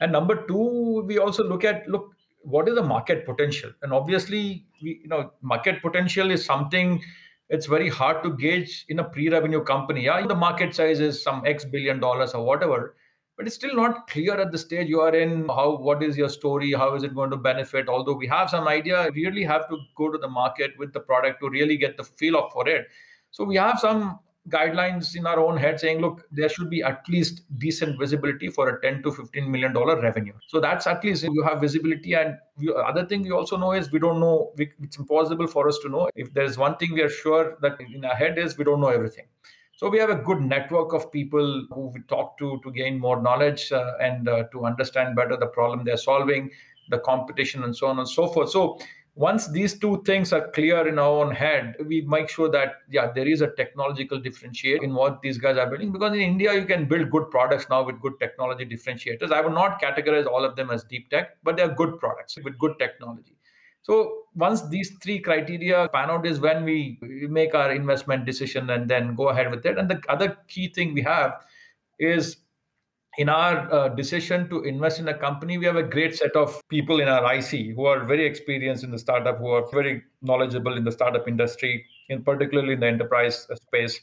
And 0.00 0.12
number 0.12 0.46
two 0.46 1.02
we 1.06 1.18
also 1.18 1.42
look 1.42 1.64
at 1.64 1.88
look 1.88 2.15
what 2.46 2.68
is 2.68 2.76
the 2.76 2.82
market 2.82 3.26
potential? 3.26 3.72
And 3.82 3.92
obviously 3.92 4.66
we, 4.82 5.00
you 5.02 5.08
know 5.08 5.32
market 5.42 5.82
potential 5.82 6.30
is 6.30 6.44
something 6.44 7.02
it's 7.48 7.66
very 7.66 7.88
hard 7.88 8.22
to 8.24 8.36
gauge 8.36 8.84
in 8.88 8.98
a 8.98 9.04
pre-revenue 9.04 9.62
company. 9.62 10.04
Yeah 10.04 10.26
the 10.26 10.34
market 10.34 10.74
size 10.74 11.00
is 11.00 11.22
some 11.22 11.42
x 11.46 11.64
billion 11.64 12.00
dollars 12.00 12.34
or 12.34 12.44
whatever 12.44 12.94
but 13.36 13.46
it's 13.46 13.56
still 13.56 13.74
not 13.74 14.06
clear 14.08 14.34
at 14.40 14.50
the 14.50 14.58
stage 14.58 14.88
you 14.88 15.00
are 15.00 15.14
in 15.14 15.46
how 15.48 15.76
what 15.76 16.02
is 16.02 16.16
your 16.16 16.28
story 16.28 16.72
how 16.72 16.94
is 16.94 17.02
it 17.02 17.14
going 17.14 17.30
to 17.30 17.36
benefit? 17.36 17.88
Although 17.88 18.14
we 18.14 18.26
have 18.28 18.50
some 18.50 18.68
idea 18.68 19.10
we 19.14 19.26
really 19.26 19.44
have 19.44 19.68
to 19.68 19.78
go 19.96 20.10
to 20.10 20.18
the 20.18 20.28
market 20.28 20.78
with 20.78 20.92
the 20.92 21.00
product 21.00 21.40
to 21.40 21.50
really 21.50 21.76
get 21.76 21.96
the 21.96 22.04
feel 22.04 22.38
of 22.38 22.52
for 22.52 22.68
it. 22.68 22.86
So 23.30 23.44
we 23.44 23.56
have 23.56 23.80
some 23.80 24.20
guidelines 24.48 25.16
in 25.16 25.26
our 25.26 25.40
own 25.40 25.56
head 25.56 25.80
saying 25.80 26.00
look 26.00 26.22
there 26.30 26.48
should 26.48 26.70
be 26.70 26.82
at 26.82 27.08
least 27.08 27.42
decent 27.58 27.98
visibility 27.98 28.48
for 28.48 28.68
a 28.68 28.80
10 28.80 29.02
to 29.02 29.12
15 29.12 29.50
million 29.50 29.72
dollar 29.72 30.00
revenue. 30.00 30.32
So 30.46 30.60
that's 30.60 30.86
at 30.86 31.02
least 31.04 31.24
you 31.24 31.42
have 31.42 31.60
visibility. 31.60 32.14
And 32.14 32.38
we, 32.56 32.72
other 32.74 33.04
thing 33.06 33.22
we 33.22 33.32
also 33.32 33.56
know 33.56 33.72
is 33.72 33.90
we 33.90 33.98
don't 33.98 34.20
know 34.20 34.52
we, 34.56 34.72
it's 34.80 34.98
impossible 34.98 35.46
for 35.46 35.68
us 35.68 35.78
to 35.80 35.88
know 35.88 36.08
if 36.14 36.32
there's 36.32 36.56
one 36.56 36.76
thing 36.76 36.92
we 36.94 37.02
are 37.02 37.08
sure 37.08 37.56
that 37.60 37.80
in 37.80 38.04
our 38.04 38.14
head 38.14 38.38
is 38.38 38.56
we 38.56 38.64
don't 38.64 38.80
know 38.80 38.88
everything. 38.88 39.26
So 39.76 39.90
we 39.90 39.98
have 39.98 40.08
a 40.08 40.14
good 40.14 40.40
network 40.40 40.94
of 40.94 41.12
people 41.12 41.66
who 41.70 41.88
we 41.88 42.00
talk 42.02 42.38
to 42.38 42.60
to 42.62 42.70
gain 42.72 42.98
more 42.98 43.20
knowledge 43.20 43.72
uh, 43.72 43.92
and 44.00 44.28
uh, 44.28 44.44
to 44.52 44.64
understand 44.64 45.16
better 45.16 45.36
the 45.36 45.48
problem 45.48 45.84
they're 45.84 45.98
solving 45.98 46.50
the 46.88 46.98
competition 46.98 47.64
and 47.64 47.76
so 47.76 47.88
on 47.88 47.98
and 47.98 48.08
so 48.08 48.26
forth. 48.28 48.50
So 48.50 48.78
once 49.16 49.48
these 49.48 49.78
two 49.78 50.02
things 50.04 50.30
are 50.30 50.50
clear 50.50 50.86
in 50.86 50.98
our 50.98 51.08
own 51.08 51.34
head 51.34 51.74
we 51.86 52.02
make 52.02 52.28
sure 52.28 52.50
that 52.50 52.74
yeah 52.90 53.10
there 53.14 53.26
is 53.26 53.40
a 53.40 53.48
technological 53.60 54.20
differentiator 54.20 54.82
in 54.82 54.92
what 54.94 55.22
these 55.22 55.38
guys 55.38 55.56
are 55.56 55.68
building. 55.68 55.90
Because 55.90 56.12
in 56.12 56.20
india 56.20 56.52
you 56.52 56.66
can 56.66 56.84
build 56.84 57.10
good 57.10 57.30
products 57.30 57.66
now 57.70 57.82
with 57.82 58.00
good 58.00 58.20
technology 58.20 58.66
differentiators. 58.66 59.32
I 59.32 59.40
would 59.40 59.54
not 59.54 59.80
categorize 59.80 60.26
all 60.26 60.44
of 60.44 60.54
them 60.54 60.70
as 60.70 60.84
deep 60.84 61.08
tech 61.08 61.30
but 61.42 61.56
they're 61.56 61.74
good 61.74 61.98
products 61.98 62.36
with 62.44 62.58
good 62.58 62.78
technology. 62.78 63.38
So 63.82 64.24
once 64.34 64.68
these 64.68 64.92
three 65.02 65.18
criteria 65.20 65.88
pan 65.88 66.10
out 66.10 66.26
is 66.26 66.38
when 66.38 66.64
we 66.64 66.98
make 67.30 67.54
our 67.54 67.72
investment 67.72 68.26
decision 68.26 68.68
and 68.68 68.90
then 68.90 69.14
go 69.14 69.30
ahead 69.30 69.50
with 69.50 69.64
it. 69.64 69.78
And 69.78 69.88
the 69.88 70.02
other 70.10 70.36
key 70.48 70.68
thing 70.68 70.92
we 70.92 71.02
have 71.02 71.36
is 71.98 72.36
in 73.18 73.28
our 73.28 73.72
uh, 73.72 73.88
decision 73.88 74.48
to 74.50 74.62
invest 74.64 75.00
in 75.00 75.08
a 75.08 75.14
company, 75.14 75.58
we 75.58 75.64
have 75.66 75.76
a 75.76 75.82
great 75.82 76.16
set 76.16 76.36
of 76.36 76.60
people 76.68 77.00
in 77.00 77.08
our 77.08 77.34
IC 77.34 77.74
who 77.74 77.86
are 77.86 78.04
very 78.04 78.26
experienced 78.26 78.84
in 78.84 78.90
the 78.90 78.98
startup, 78.98 79.38
who 79.38 79.48
are 79.48 79.64
very 79.72 80.02
knowledgeable 80.22 80.76
in 80.76 80.84
the 80.84 80.92
startup 80.92 81.26
industry, 81.26 81.84
in 82.08 82.22
particularly 82.22 82.74
in 82.74 82.80
the 82.80 82.86
enterprise 82.86 83.48
space 83.66 84.00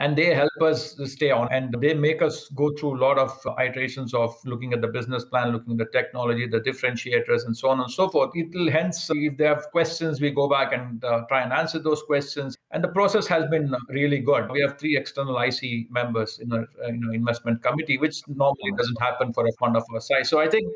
and 0.00 0.16
they 0.16 0.34
help 0.34 0.62
us 0.62 0.96
stay 1.04 1.30
on. 1.30 1.46
And 1.52 1.74
they 1.78 1.92
make 1.92 2.22
us 2.22 2.48
go 2.56 2.72
through 2.74 2.96
a 2.96 3.00
lot 3.00 3.18
of 3.18 3.38
iterations 3.60 4.14
of 4.14 4.34
looking 4.46 4.72
at 4.72 4.80
the 4.80 4.88
business 4.88 5.24
plan 5.26 5.52
looking 5.52 5.72
at 5.72 5.78
the 5.78 5.98
technology 5.98 6.46
the 6.46 6.60
differentiators 6.60 7.44
and 7.44 7.56
so 7.56 7.68
on 7.68 7.80
and 7.80 7.90
so 7.90 8.08
forth. 8.08 8.30
It 8.34 8.48
will 8.54 8.70
hence 8.70 9.08
if 9.10 9.36
they 9.36 9.44
have 9.44 9.70
questions 9.70 10.20
we 10.20 10.30
go 10.30 10.48
back 10.48 10.72
and 10.72 11.04
uh, 11.04 11.22
try 11.28 11.42
and 11.42 11.52
answer 11.52 11.78
those 11.78 12.02
questions. 12.02 12.56
And 12.70 12.82
the 12.82 12.88
process 12.88 13.26
has 13.26 13.46
been 13.50 13.74
really 13.90 14.20
good. 14.20 14.50
We 14.50 14.62
have 14.62 14.78
three 14.78 14.96
external 14.96 15.38
ic 15.38 15.90
members 15.90 16.38
in 16.38 16.50
our 16.52 16.66
uh, 16.82 16.88
you 16.88 17.00
know, 17.00 17.12
investment 17.12 17.62
committee 17.62 17.98
which 17.98 18.22
normally 18.26 18.72
doesn't 18.76 19.00
happen 19.00 19.34
for 19.34 19.46
a 19.46 19.52
fund 19.60 19.76
of 19.76 19.84
our 19.92 20.00
size. 20.00 20.30
So 20.30 20.40
i 20.40 20.48
think 20.48 20.66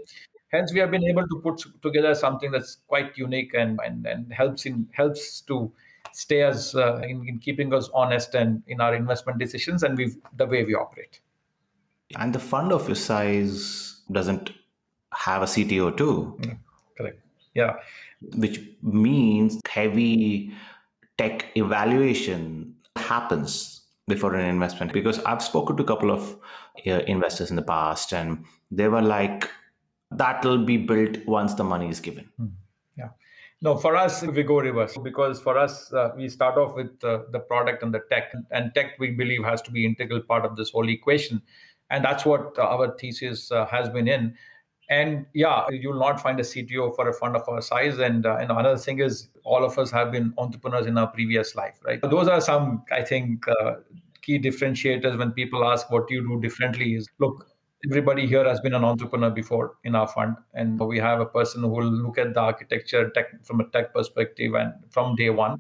hence 0.52 0.72
we 0.72 0.80
have 0.80 0.90
been 0.90 1.04
able 1.04 1.26
to 1.26 1.40
put 1.42 1.64
together 1.82 2.14
something 2.14 2.50
that's 2.50 2.76
quite 2.86 3.16
unique 3.16 3.54
and 3.54 3.80
and, 3.84 4.06
and 4.06 4.32
helps 4.32 4.66
in 4.66 4.86
helps 4.92 5.40
to 5.42 5.72
stay 6.14 6.42
us 6.42 6.74
uh, 6.74 6.96
in, 6.98 7.28
in, 7.28 7.38
keeping 7.38 7.72
us 7.74 7.90
honest 7.92 8.34
and 8.34 8.62
in 8.66 8.80
our 8.80 8.94
investment 8.94 9.38
decisions 9.38 9.82
and 9.82 9.98
we 9.98 10.12
the 10.36 10.46
way 10.46 10.64
we 10.64 10.74
operate. 10.74 11.20
And 12.16 12.34
the 12.34 12.38
fund 12.38 12.72
of 12.72 12.86
your 12.88 12.94
size 12.94 14.02
doesn't 14.10 14.52
have 15.12 15.42
a 15.42 15.46
CTO 15.46 15.96
too. 15.96 16.36
Mm, 16.40 16.58
correct. 16.96 17.20
Yeah. 17.54 17.74
Which 18.36 18.60
means 18.82 19.60
heavy 19.68 20.52
tech 21.18 21.46
evaluation 21.56 22.74
happens 22.96 23.82
before 24.06 24.34
an 24.34 24.46
investment 24.46 24.92
because 24.92 25.18
I've 25.24 25.42
spoken 25.42 25.76
to 25.76 25.82
a 25.82 25.86
couple 25.86 26.10
of 26.10 26.36
uh, 26.86 27.00
investors 27.06 27.50
in 27.50 27.56
the 27.56 27.62
past 27.62 28.12
and 28.12 28.44
they 28.70 28.88
were 28.88 29.02
like 29.02 29.50
That'll 30.16 30.64
be 30.64 30.76
built 30.76 31.26
once 31.26 31.54
the 31.54 31.64
money 31.64 31.88
is 31.88 32.00
given. 32.00 32.28
Yeah. 32.38 32.46
No, 33.64 33.78
for 33.78 33.96
us, 33.96 34.20
we 34.20 34.42
go 34.42 34.60
reverse 34.60 34.94
because 34.98 35.40
for 35.40 35.56
us, 35.56 35.90
uh, 35.94 36.10
we 36.14 36.28
start 36.28 36.58
off 36.58 36.76
with 36.76 37.02
uh, 37.02 37.20
the 37.32 37.38
product 37.38 37.82
and 37.82 37.94
the 37.94 38.00
tech. 38.10 38.30
And 38.50 38.70
tech, 38.74 38.98
we 38.98 39.12
believe, 39.12 39.42
has 39.42 39.62
to 39.62 39.70
be 39.70 39.86
integral 39.86 40.20
part 40.20 40.44
of 40.44 40.54
this 40.54 40.68
whole 40.68 40.86
equation. 40.86 41.40
And 41.88 42.04
that's 42.04 42.26
what 42.26 42.58
uh, 42.58 42.64
our 42.64 42.94
thesis 42.98 43.50
uh, 43.50 43.64
has 43.64 43.88
been 43.88 44.06
in. 44.06 44.34
And 44.90 45.24
yeah, 45.32 45.64
you'll 45.70 45.98
not 45.98 46.20
find 46.20 46.38
a 46.40 46.42
CTO 46.42 46.94
for 46.94 47.08
a 47.08 47.14
fund 47.14 47.36
of 47.36 47.48
our 47.48 47.62
size. 47.62 47.96
And, 48.00 48.26
uh, 48.26 48.36
and 48.36 48.50
another 48.50 48.76
thing 48.76 49.00
is, 49.00 49.30
all 49.44 49.64
of 49.64 49.78
us 49.78 49.90
have 49.90 50.12
been 50.12 50.34
entrepreneurs 50.36 50.84
in 50.84 50.98
our 50.98 51.06
previous 51.06 51.54
life, 51.54 51.78
right? 51.86 52.02
Those 52.02 52.28
are 52.28 52.42
some, 52.42 52.84
I 52.92 53.00
think, 53.00 53.48
uh, 53.48 53.76
key 54.20 54.38
differentiators 54.38 55.16
when 55.16 55.32
people 55.32 55.64
ask 55.64 55.90
what 55.90 56.10
you 56.10 56.20
do 56.20 56.38
differently 56.38 56.96
is 56.96 57.08
look 57.18 57.46
everybody 57.86 58.26
here 58.26 58.44
has 58.44 58.60
been 58.60 58.74
an 58.74 58.84
entrepreneur 58.84 59.30
before 59.30 59.74
in 59.84 59.94
our 59.94 60.08
fund. 60.08 60.36
And 60.54 60.78
we 60.78 60.98
have 60.98 61.20
a 61.20 61.26
person 61.26 61.62
who 61.62 61.68
will 61.68 61.84
look 61.84 62.18
at 62.18 62.34
the 62.34 62.40
architecture 62.40 63.10
tech 63.10 63.44
from 63.44 63.60
a 63.60 63.68
tech 63.68 63.92
perspective 63.94 64.54
and 64.54 64.72
from 64.90 65.14
day 65.16 65.30
one. 65.30 65.58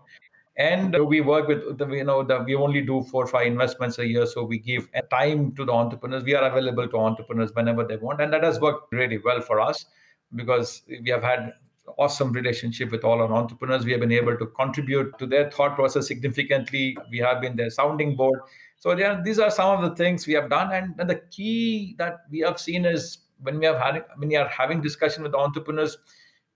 And 0.56 0.96
we 1.08 1.20
work 1.20 1.48
with 1.48 1.78
the, 1.78 1.86
you 1.88 2.04
know 2.04 2.22
that 2.22 2.44
we 2.44 2.54
only 2.54 2.80
do 2.80 3.02
four 3.02 3.24
or 3.24 3.26
five 3.26 3.48
investments 3.48 3.98
a 3.98 4.06
year. 4.06 4.24
So 4.24 4.44
we 4.44 4.58
give 4.58 4.88
time 5.10 5.54
to 5.56 5.64
the 5.64 5.72
entrepreneurs. 5.72 6.22
We 6.22 6.34
are 6.34 6.48
available 6.48 6.88
to 6.88 6.96
entrepreneurs 6.96 7.50
whenever 7.54 7.84
they 7.84 7.96
want. 7.96 8.20
And 8.20 8.32
that 8.32 8.44
has 8.44 8.60
worked 8.60 8.92
really 8.92 9.18
well 9.18 9.40
for 9.40 9.60
us 9.60 9.86
because 10.34 10.82
we 10.88 11.10
have 11.10 11.24
had 11.24 11.52
awesome 11.98 12.32
relationship 12.32 12.90
with 12.90 13.04
all 13.04 13.20
our 13.20 13.32
entrepreneurs. 13.32 13.84
We 13.84 13.92
have 13.92 14.00
been 14.00 14.12
able 14.12 14.36
to 14.38 14.46
contribute 14.46 15.18
to 15.18 15.26
their 15.26 15.50
thought 15.50 15.74
process 15.74 16.06
significantly. 16.06 16.96
We 17.10 17.18
have 17.18 17.40
been 17.40 17.56
their 17.56 17.70
sounding 17.70 18.14
board 18.16 18.40
so 18.76 18.96
yeah, 18.96 19.20
these 19.22 19.38
are 19.38 19.50
some 19.50 19.82
of 19.82 19.88
the 19.88 19.96
things 19.96 20.26
we 20.26 20.34
have 20.34 20.50
done, 20.50 20.72
and, 20.72 20.94
and 20.98 21.08
the 21.08 21.22
key 21.30 21.94
that 21.98 22.18
we 22.30 22.40
have 22.40 22.60
seen 22.60 22.84
is 22.84 23.18
when 23.40 23.58
we 23.58 23.66
have 23.66 23.78
had 23.78 24.04
when 24.16 24.28
we 24.28 24.36
are 24.36 24.48
having 24.48 24.80
discussion 24.80 25.22
with 25.22 25.34
entrepreneurs, 25.34 25.96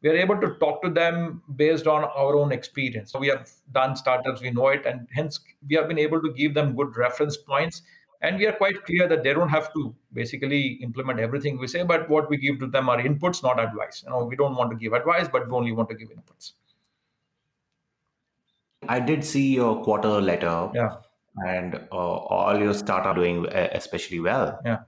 we 0.02 0.10
are 0.10 0.16
able 0.16 0.40
to 0.40 0.54
talk 0.60 0.82
to 0.82 0.90
them 0.90 1.42
based 1.56 1.87
on 1.87 2.04
our 2.04 2.37
own 2.37 2.52
experience. 2.52 3.12
So 3.12 3.18
we 3.18 3.28
have 3.28 3.50
done 3.72 3.96
startups, 3.96 4.42
we 4.42 4.50
know 4.50 4.68
it, 4.68 4.87
and 4.87 5.08
hence 5.12 5.40
we 5.68 5.76
have 5.76 5.88
been 5.88 5.98
able 5.98 6.20
to 6.22 6.32
give 6.32 6.54
them 6.54 6.76
good 6.76 6.96
reference 6.96 7.37
points. 7.37 7.82
And 8.20 8.37
we 8.37 8.46
are 8.46 8.52
quite 8.52 8.84
clear 8.84 9.06
that 9.08 9.22
they 9.22 9.32
don't 9.32 9.48
have 9.48 9.72
to 9.75 9.94
basically 10.12 10.80
implement 10.82 11.20
everything 11.20 11.56
we 11.56 11.68
say, 11.68 11.84
but 11.84 12.08
what 12.10 12.28
we 12.28 12.37
give 12.37 12.58
to 12.58 12.66
them 12.66 12.88
are 12.88 12.98
inputs, 13.00 13.44
not 13.44 13.60
advice. 13.60 14.02
You 14.04 14.10
know, 14.10 14.25
we 14.25 14.34
don't 14.34 14.56
want 14.56 14.72
to 14.72 14.76
give 14.76 14.92
advice, 14.92 15.28
but 15.28 15.46
we 15.46 15.54
only 15.54 15.72
want 15.72 15.88
to 15.90 15.94
give 15.94 16.08
inputs. 16.08 16.52
I 18.88 18.98
did 18.98 19.25
see 19.25 19.54
your 19.54 19.84
quarter 19.84 20.20
letter. 20.20 20.70
Yeah 20.75 20.96
and 21.47 21.75
uh, 21.92 21.97
all 21.97 22.59
your 22.59 22.75
startup 22.75 23.16
doing 23.16 23.47
especially 23.47 24.21
well. 24.21 24.59
Yeah. 24.64 24.78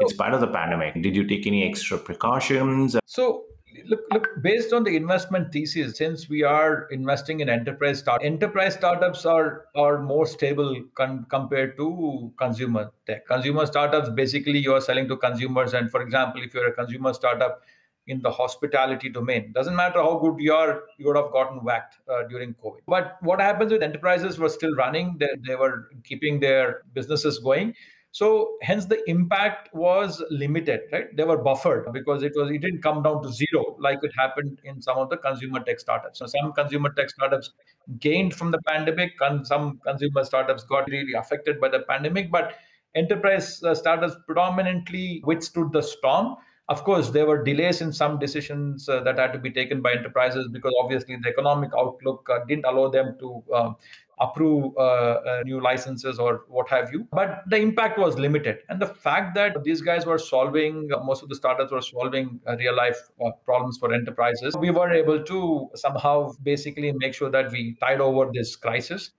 In 0.00 0.08
spite 0.08 0.32
of 0.32 0.40
the 0.40 0.46
pandemic, 0.46 0.94
did 1.02 1.16
you 1.16 1.26
take 1.26 1.46
any 1.46 1.68
extra 1.68 1.98
precautions? 1.98 2.96
So 3.04 3.44
look, 3.86 4.00
look 4.12 4.28
based 4.42 4.72
on 4.72 4.84
the 4.84 4.96
investment 4.96 5.52
thesis 5.52 5.96
since 5.96 6.28
we 6.28 6.42
are 6.42 6.88
investing 6.90 7.40
in 7.40 7.48
enterprise 7.48 7.98
start 7.98 8.22
enterprise 8.24 8.74
startups 8.74 9.24
are 9.26 9.66
are 9.74 10.02
more 10.02 10.26
stable 10.26 10.74
con- 10.94 11.26
compared 11.28 11.76
to 11.76 12.32
consumer 12.38 12.90
tech 13.06 13.26
consumer 13.26 13.66
startups 13.66 14.08
basically 14.10 14.58
you 14.58 14.72
are 14.72 14.80
selling 14.80 15.08
to 15.08 15.16
consumers 15.16 15.74
and 15.74 15.90
for 15.90 16.02
example 16.02 16.42
if 16.42 16.54
you're 16.54 16.68
a 16.68 16.72
consumer 16.72 17.12
startup 17.12 17.62
in 18.08 18.20
the 18.22 18.30
hospitality 18.30 19.08
domain. 19.08 19.52
Doesn't 19.52 19.76
matter 19.76 20.00
how 20.02 20.18
good 20.18 20.40
you 20.40 20.52
are, 20.52 20.82
you 20.98 21.06
would 21.06 21.16
have 21.16 21.30
gotten 21.30 21.58
whacked 21.62 21.96
uh, 22.10 22.22
during 22.28 22.54
COVID. 22.54 22.80
But 22.86 23.18
what 23.20 23.40
happens 23.40 23.70
with 23.70 23.82
enterprises 23.82 24.38
were 24.38 24.48
still 24.48 24.74
running, 24.74 25.16
they, 25.20 25.28
they 25.46 25.54
were 25.54 25.88
keeping 26.04 26.40
their 26.40 26.82
businesses 26.94 27.38
going. 27.38 27.74
So 28.10 28.56
hence 28.62 28.86
the 28.86 28.98
impact 29.08 29.72
was 29.74 30.22
limited, 30.30 30.80
right? 30.92 31.14
They 31.14 31.24
were 31.24 31.36
buffered 31.36 31.92
because 31.92 32.22
it 32.22 32.32
was 32.34 32.50
it 32.50 32.62
didn't 32.62 32.82
come 32.82 33.02
down 33.02 33.22
to 33.22 33.30
zero 33.30 33.76
like 33.78 33.98
it 34.02 34.10
happened 34.18 34.58
in 34.64 34.80
some 34.80 34.96
of 34.96 35.10
the 35.10 35.18
consumer 35.18 35.60
tech 35.60 35.78
startups. 35.78 36.18
So 36.18 36.26
some 36.26 36.52
consumer 36.54 36.90
tech 36.96 37.10
startups 37.10 37.52
gained 38.00 38.34
from 38.34 38.50
the 38.50 38.60
pandemic, 38.66 39.12
and 39.20 39.46
some 39.46 39.78
consumer 39.84 40.24
startups 40.24 40.64
got 40.64 40.88
really 40.88 41.12
affected 41.12 41.60
by 41.60 41.68
the 41.68 41.80
pandemic, 41.80 42.32
but 42.32 42.54
enterprise 42.94 43.62
uh, 43.62 43.74
startups 43.74 44.16
predominantly 44.26 45.22
withstood 45.24 45.70
the 45.72 45.82
storm 45.82 46.36
of 46.68 46.84
course, 46.84 47.10
there 47.10 47.24
were 47.24 47.42
delays 47.42 47.80
in 47.80 47.92
some 47.92 48.18
decisions 48.18 48.88
uh, 48.88 49.00
that 49.02 49.18
had 49.18 49.32
to 49.32 49.38
be 49.38 49.50
taken 49.50 49.80
by 49.80 49.92
enterprises 49.92 50.48
because 50.52 50.72
obviously 50.82 51.16
the 51.22 51.30
economic 51.30 51.70
outlook 51.76 52.28
uh, 52.30 52.40
didn't 52.46 52.66
allow 52.66 52.88
them 52.88 53.16
to 53.20 53.42
uh, 53.54 53.72
approve 54.20 54.74
uh, 54.76 54.80
uh, 54.80 55.42
new 55.46 55.62
licenses 55.62 56.18
or 56.18 56.42
what 56.48 56.68
have 56.68 56.92
you. 56.92 57.08
But 57.10 57.44
the 57.48 57.56
impact 57.56 57.98
was 57.98 58.18
limited. 58.18 58.58
And 58.68 58.82
the 58.82 58.86
fact 58.86 59.34
that 59.36 59.64
these 59.64 59.80
guys 59.80 60.04
were 60.04 60.18
solving, 60.18 60.90
uh, 60.94 61.02
most 61.04 61.22
of 61.22 61.30
the 61.30 61.36
startups 61.36 61.72
were 61.72 61.80
solving 61.80 62.38
real 62.58 62.76
life 62.76 62.98
problems 63.46 63.78
for 63.78 63.94
enterprises, 63.94 64.54
we 64.58 64.70
were 64.70 64.92
able 64.92 65.22
to 65.24 65.70
somehow 65.74 66.32
basically 66.42 66.92
make 66.92 67.14
sure 67.14 67.30
that 67.30 67.50
we 67.50 67.76
tide 67.80 68.02
over 68.02 68.30
this 68.30 68.56
crisis. 68.56 69.12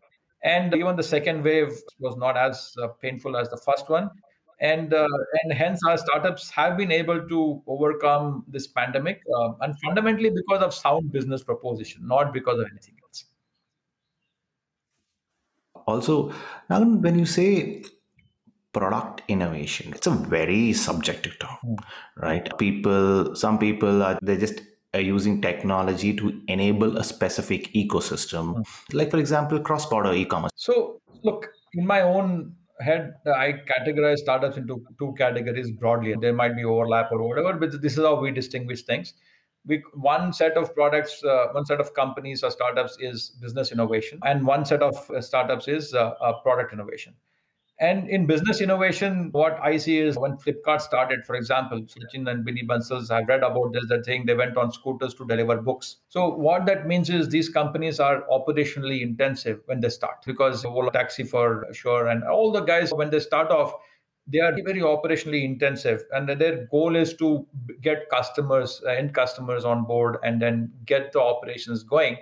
And 0.43 0.73
even 0.75 0.95
the 0.95 1.03
second 1.03 1.43
wave 1.43 1.73
was 1.97 2.15
not 2.15 2.37
as 2.37 2.75
painful 3.01 3.35
as 3.35 3.49
the 3.49 3.57
first 3.57 3.89
one 3.89 4.11
and 4.59 4.93
uh, 4.93 5.07
and 5.43 5.53
hence 5.53 5.81
our 5.87 5.97
startups 5.97 6.49
have 6.49 6.77
been 6.77 6.91
able 6.91 7.27
to 7.27 7.61
overcome 7.67 8.43
this 8.47 8.67
pandemic 8.67 9.21
uh, 9.35 9.51
and 9.61 9.75
fundamentally 9.79 10.29
because 10.29 10.61
of 10.61 10.73
sound 10.73 11.11
business 11.11 11.43
proposition 11.43 12.05
not 12.07 12.33
because 12.33 12.59
of 12.59 12.65
anything 12.71 12.95
else 13.03 13.25
also 15.87 16.33
now 16.69 16.83
when 16.83 17.17
you 17.17 17.25
say 17.25 17.83
product 18.73 19.21
innovation 19.27 19.93
it's 19.93 20.07
a 20.07 20.11
very 20.11 20.73
subjective 20.73 21.37
term 21.39 21.57
mm. 21.65 21.77
right 22.17 22.57
people 22.57 23.35
some 23.35 23.57
people 23.57 24.03
are 24.03 24.19
they 24.21 24.37
just 24.37 24.61
are 24.93 25.01
using 25.01 25.39
technology 25.41 26.15
to 26.15 26.41
enable 26.47 26.97
a 26.97 27.03
specific 27.03 27.71
ecosystem 27.73 28.55
mm. 28.55 28.65
like 28.93 29.09
for 29.09 29.17
example 29.17 29.59
cross 29.59 29.85
border 29.85 30.13
e-commerce 30.13 30.51
so 30.55 31.01
look 31.23 31.49
in 31.73 31.85
my 31.85 32.01
own 32.01 32.55
had 32.79 33.15
I 33.25 33.53
categorize 33.53 34.17
startups 34.17 34.57
into 34.57 34.83
two 34.97 35.13
categories 35.17 35.71
broadly. 35.71 36.15
There 36.19 36.33
might 36.33 36.55
be 36.55 36.63
overlap 36.63 37.11
or 37.11 37.21
whatever, 37.27 37.53
but 37.53 37.81
this 37.81 37.97
is 37.97 38.03
how 38.03 38.19
we 38.19 38.31
distinguish 38.31 38.83
things. 38.83 39.13
We, 39.65 39.83
one 39.93 40.31
set 40.31 40.55
of 40.55 40.73
products, 40.73 41.21
uh, 41.23 41.47
one 41.51 41.65
set 41.65 41.81
of 41.81 41.93
companies 41.93 42.43
or 42.43 42.51
startups 42.51 42.97
is 42.99 43.37
business 43.41 43.71
innovation, 43.71 44.19
and 44.23 44.47
one 44.47 44.65
set 44.65 44.81
of 44.81 44.95
uh, 45.11 45.21
startups 45.21 45.67
is 45.67 45.93
uh, 45.93 46.13
product 46.43 46.71
innovation. 46.73 47.13
And 47.81 48.09
in 48.09 48.25
business 48.25 48.59
innovation, 48.59 49.29
what 49.31 49.57
I 49.63 49.77
see 49.77 49.99
is 49.99 50.17
when 50.17 50.33
Flipkart 50.33 50.81
started, 50.81 51.25
for 51.25 51.35
example, 51.35 51.81
Sachin 51.83 52.29
and 52.29 52.43
Binny 52.43 52.63
Bansals, 52.67 53.09
I've 53.09 53.29
read 53.29 53.41
about 53.41 53.71
this, 53.71 53.85
that 53.87 54.05
thing 54.05 54.25
they 54.25 54.33
went 54.33 54.57
on 54.57 54.73
scooters 54.73 55.13
to 55.13 55.25
deliver 55.25 55.55
books. 55.61 55.95
So 56.09 56.27
what 56.27 56.65
that 56.65 56.87
means 56.87 57.09
is 57.09 57.29
these 57.29 57.47
companies 57.47 58.01
are 58.01 58.23
operationally 58.29 59.01
intensive 59.01 59.61
when 59.67 59.79
they 59.79 59.87
start 59.87 60.25
because 60.25 60.65
Ola 60.65 60.91
Taxi 60.91 61.23
for 61.23 61.67
sure 61.71 62.07
and 62.07 62.21
all 62.25 62.51
the 62.51 62.61
guys 62.61 62.93
when 62.93 63.11
they 63.11 63.21
start 63.21 63.49
off, 63.49 63.71
they 64.27 64.39
are 64.39 64.51
very 64.51 64.81
operationally 64.81 65.45
intensive 65.45 66.03
and 66.11 66.27
their 66.27 66.67
goal 66.69 66.97
is 66.97 67.13
to 67.15 67.47
get 67.81 68.09
customers 68.09 68.81
end 68.87 69.15
customers 69.15 69.65
on 69.65 69.85
board 69.85 70.17
and 70.21 70.39
then 70.39 70.71
get 70.85 71.11
the 71.13 71.19
operations 71.19 71.81
going 71.83 72.15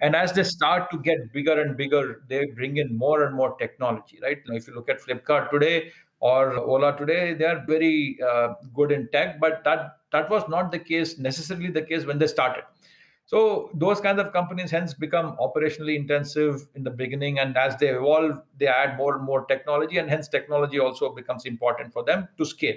and 0.00 0.14
as 0.16 0.32
they 0.32 0.44
start 0.44 0.90
to 0.90 0.98
get 0.98 1.32
bigger 1.32 1.60
and 1.60 1.76
bigger, 1.76 2.22
they 2.28 2.46
bring 2.46 2.78
in 2.78 2.96
more 2.96 3.24
and 3.24 3.34
more 3.34 3.56
technology, 3.56 4.18
right? 4.22 4.38
Now 4.46 4.56
if 4.56 4.66
you 4.66 4.74
look 4.74 4.88
at 4.88 5.00
Flipkart 5.00 5.50
today 5.50 5.92
or 6.20 6.56
Ola 6.56 6.96
today, 6.96 7.34
they 7.34 7.44
are 7.44 7.64
very 7.66 8.18
uh, 8.26 8.54
good 8.74 8.92
in 8.92 9.08
tech, 9.12 9.40
but 9.40 9.62
that 9.64 9.98
that 10.12 10.30
was 10.30 10.48
not 10.48 10.72
the 10.72 10.78
case 10.78 11.18
necessarily 11.18 11.70
the 11.70 11.82
case 11.82 12.06
when 12.06 12.18
they 12.18 12.26
started. 12.26 12.64
So 13.26 13.70
those 13.74 14.00
kinds 14.00 14.20
of 14.20 14.32
companies 14.32 14.70
hence 14.70 14.92
become 14.92 15.36
operationally 15.38 15.96
intensive 15.96 16.66
in 16.74 16.84
the 16.84 16.90
beginning, 16.90 17.38
and 17.38 17.56
as 17.56 17.76
they 17.76 17.88
evolve, 17.88 18.42
they 18.58 18.66
add 18.66 18.96
more 18.98 19.16
and 19.16 19.24
more 19.24 19.46
technology, 19.46 19.98
and 19.98 20.10
hence 20.10 20.28
technology 20.28 20.78
also 20.78 21.14
becomes 21.14 21.46
important 21.46 21.92
for 21.92 22.04
them 22.04 22.28
to 22.36 22.44
scale. 22.44 22.76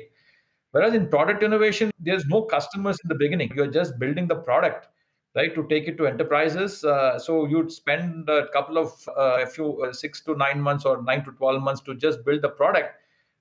Whereas 0.71 0.93
in 0.93 1.09
product 1.09 1.43
innovation, 1.43 1.91
there's 1.99 2.25
no 2.27 2.43
customers 2.43 2.97
in 3.03 3.09
the 3.09 3.15
beginning. 3.15 3.51
You're 3.55 3.67
just 3.67 3.99
building 3.99 4.27
the 4.27 4.35
product 4.35 4.87
right 5.35 5.53
to 5.53 5.67
take 5.67 5.87
it 5.87 5.97
to 5.97 6.07
enterprises. 6.07 6.83
Uh, 6.83 7.19
so 7.19 7.45
you'd 7.45 7.71
spend 7.71 8.29
a 8.29 8.47
couple 8.49 8.77
of 8.77 8.91
uh, 9.17 9.43
a 9.43 9.45
few 9.45 9.83
uh, 9.83 9.93
6 9.93 10.21
to 10.21 10.35
9 10.35 10.61
months 10.61 10.85
or 10.85 11.01
9 11.03 11.25
to 11.25 11.31
12 11.31 11.61
months 11.61 11.81
to 11.81 11.95
just 11.95 12.25
build 12.25 12.41
the 12.41 12.49
product 12.49 12.95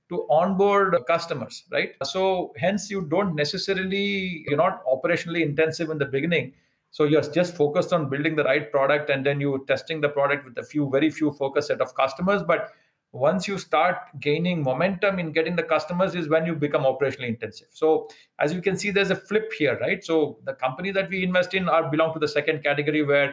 to 0.09 0.27
onboard 0.31 0.97
customers 1.09 1.65
right? 1.73 1.95
So 2.05 2.53
hence 2.57 2.91
you 2.91 3.03
don't 3.03 3.35
necessarily 3.35 4.45
you're 4.47 4.57
not 4.57 4.85
operationally 4.87 5.43
intensive 5.43 5.91
in 5.91 5.99
the 5.99 6.07
beginning. 6.07 6.53
So 6.91 7.05
you're 7.05 7.23
just 7.23 7.57
focused 7.57 7.93
on 7.93 8.09
building 8.09 8.37
the 8.37 8.45
right 8.45 8.71
product 8.71 9.11
and 9.11 9.27
then 9.27 9.41
you're 9.41 9.65
testing 9.67 10.01
the 10.01 10.09
product 10.09 10.45
with 10.45 10.57
a 10.59 10.63
few 10.63 10.89
very 10.91 11.11
few 11.11 11.33
focus 11.33 11.67
set 11.67 11.81
of 11.81 11.95
customers. 11.95 12.43
But 12.43 12.71
once 13.17 13.49
you 13.49 13.57
start 13.59 13.97
gaining 14.21 14.63
momentum 14.63 15.19
in 15.19 15.33
getting 15.33 15.57
the 15.57 15.63
customers 15.63 16.15
is 16.15 16.29
when 16.29 16.47
you 16.47 16.55
become 16.55 16.83
operationally 16.83 17.29
intensive 17.29 17.69
so 17.71 18.09
as 18.39 18.53
you 18.53 18.61
can 18.61 18.77
see 18.77 18.91
there's 18.91 19.11
a 19.11 19.17
flip 19.17 19.53
here 19.59 19.79
right 19.81 20.05
so 20.05 20.39
the 20.45 20.55
companies 20.55 20.95
that 20.95 21.09
we 21.09 21.23
invest 21.23 21.55
in 21.55 21.69
are 21.69 21.91
belong 21.91 22.13
to 22.13 22.19
the 22.19 22.29
second 22.29 22.63
category 22.63 23.03
where 23.03 23.29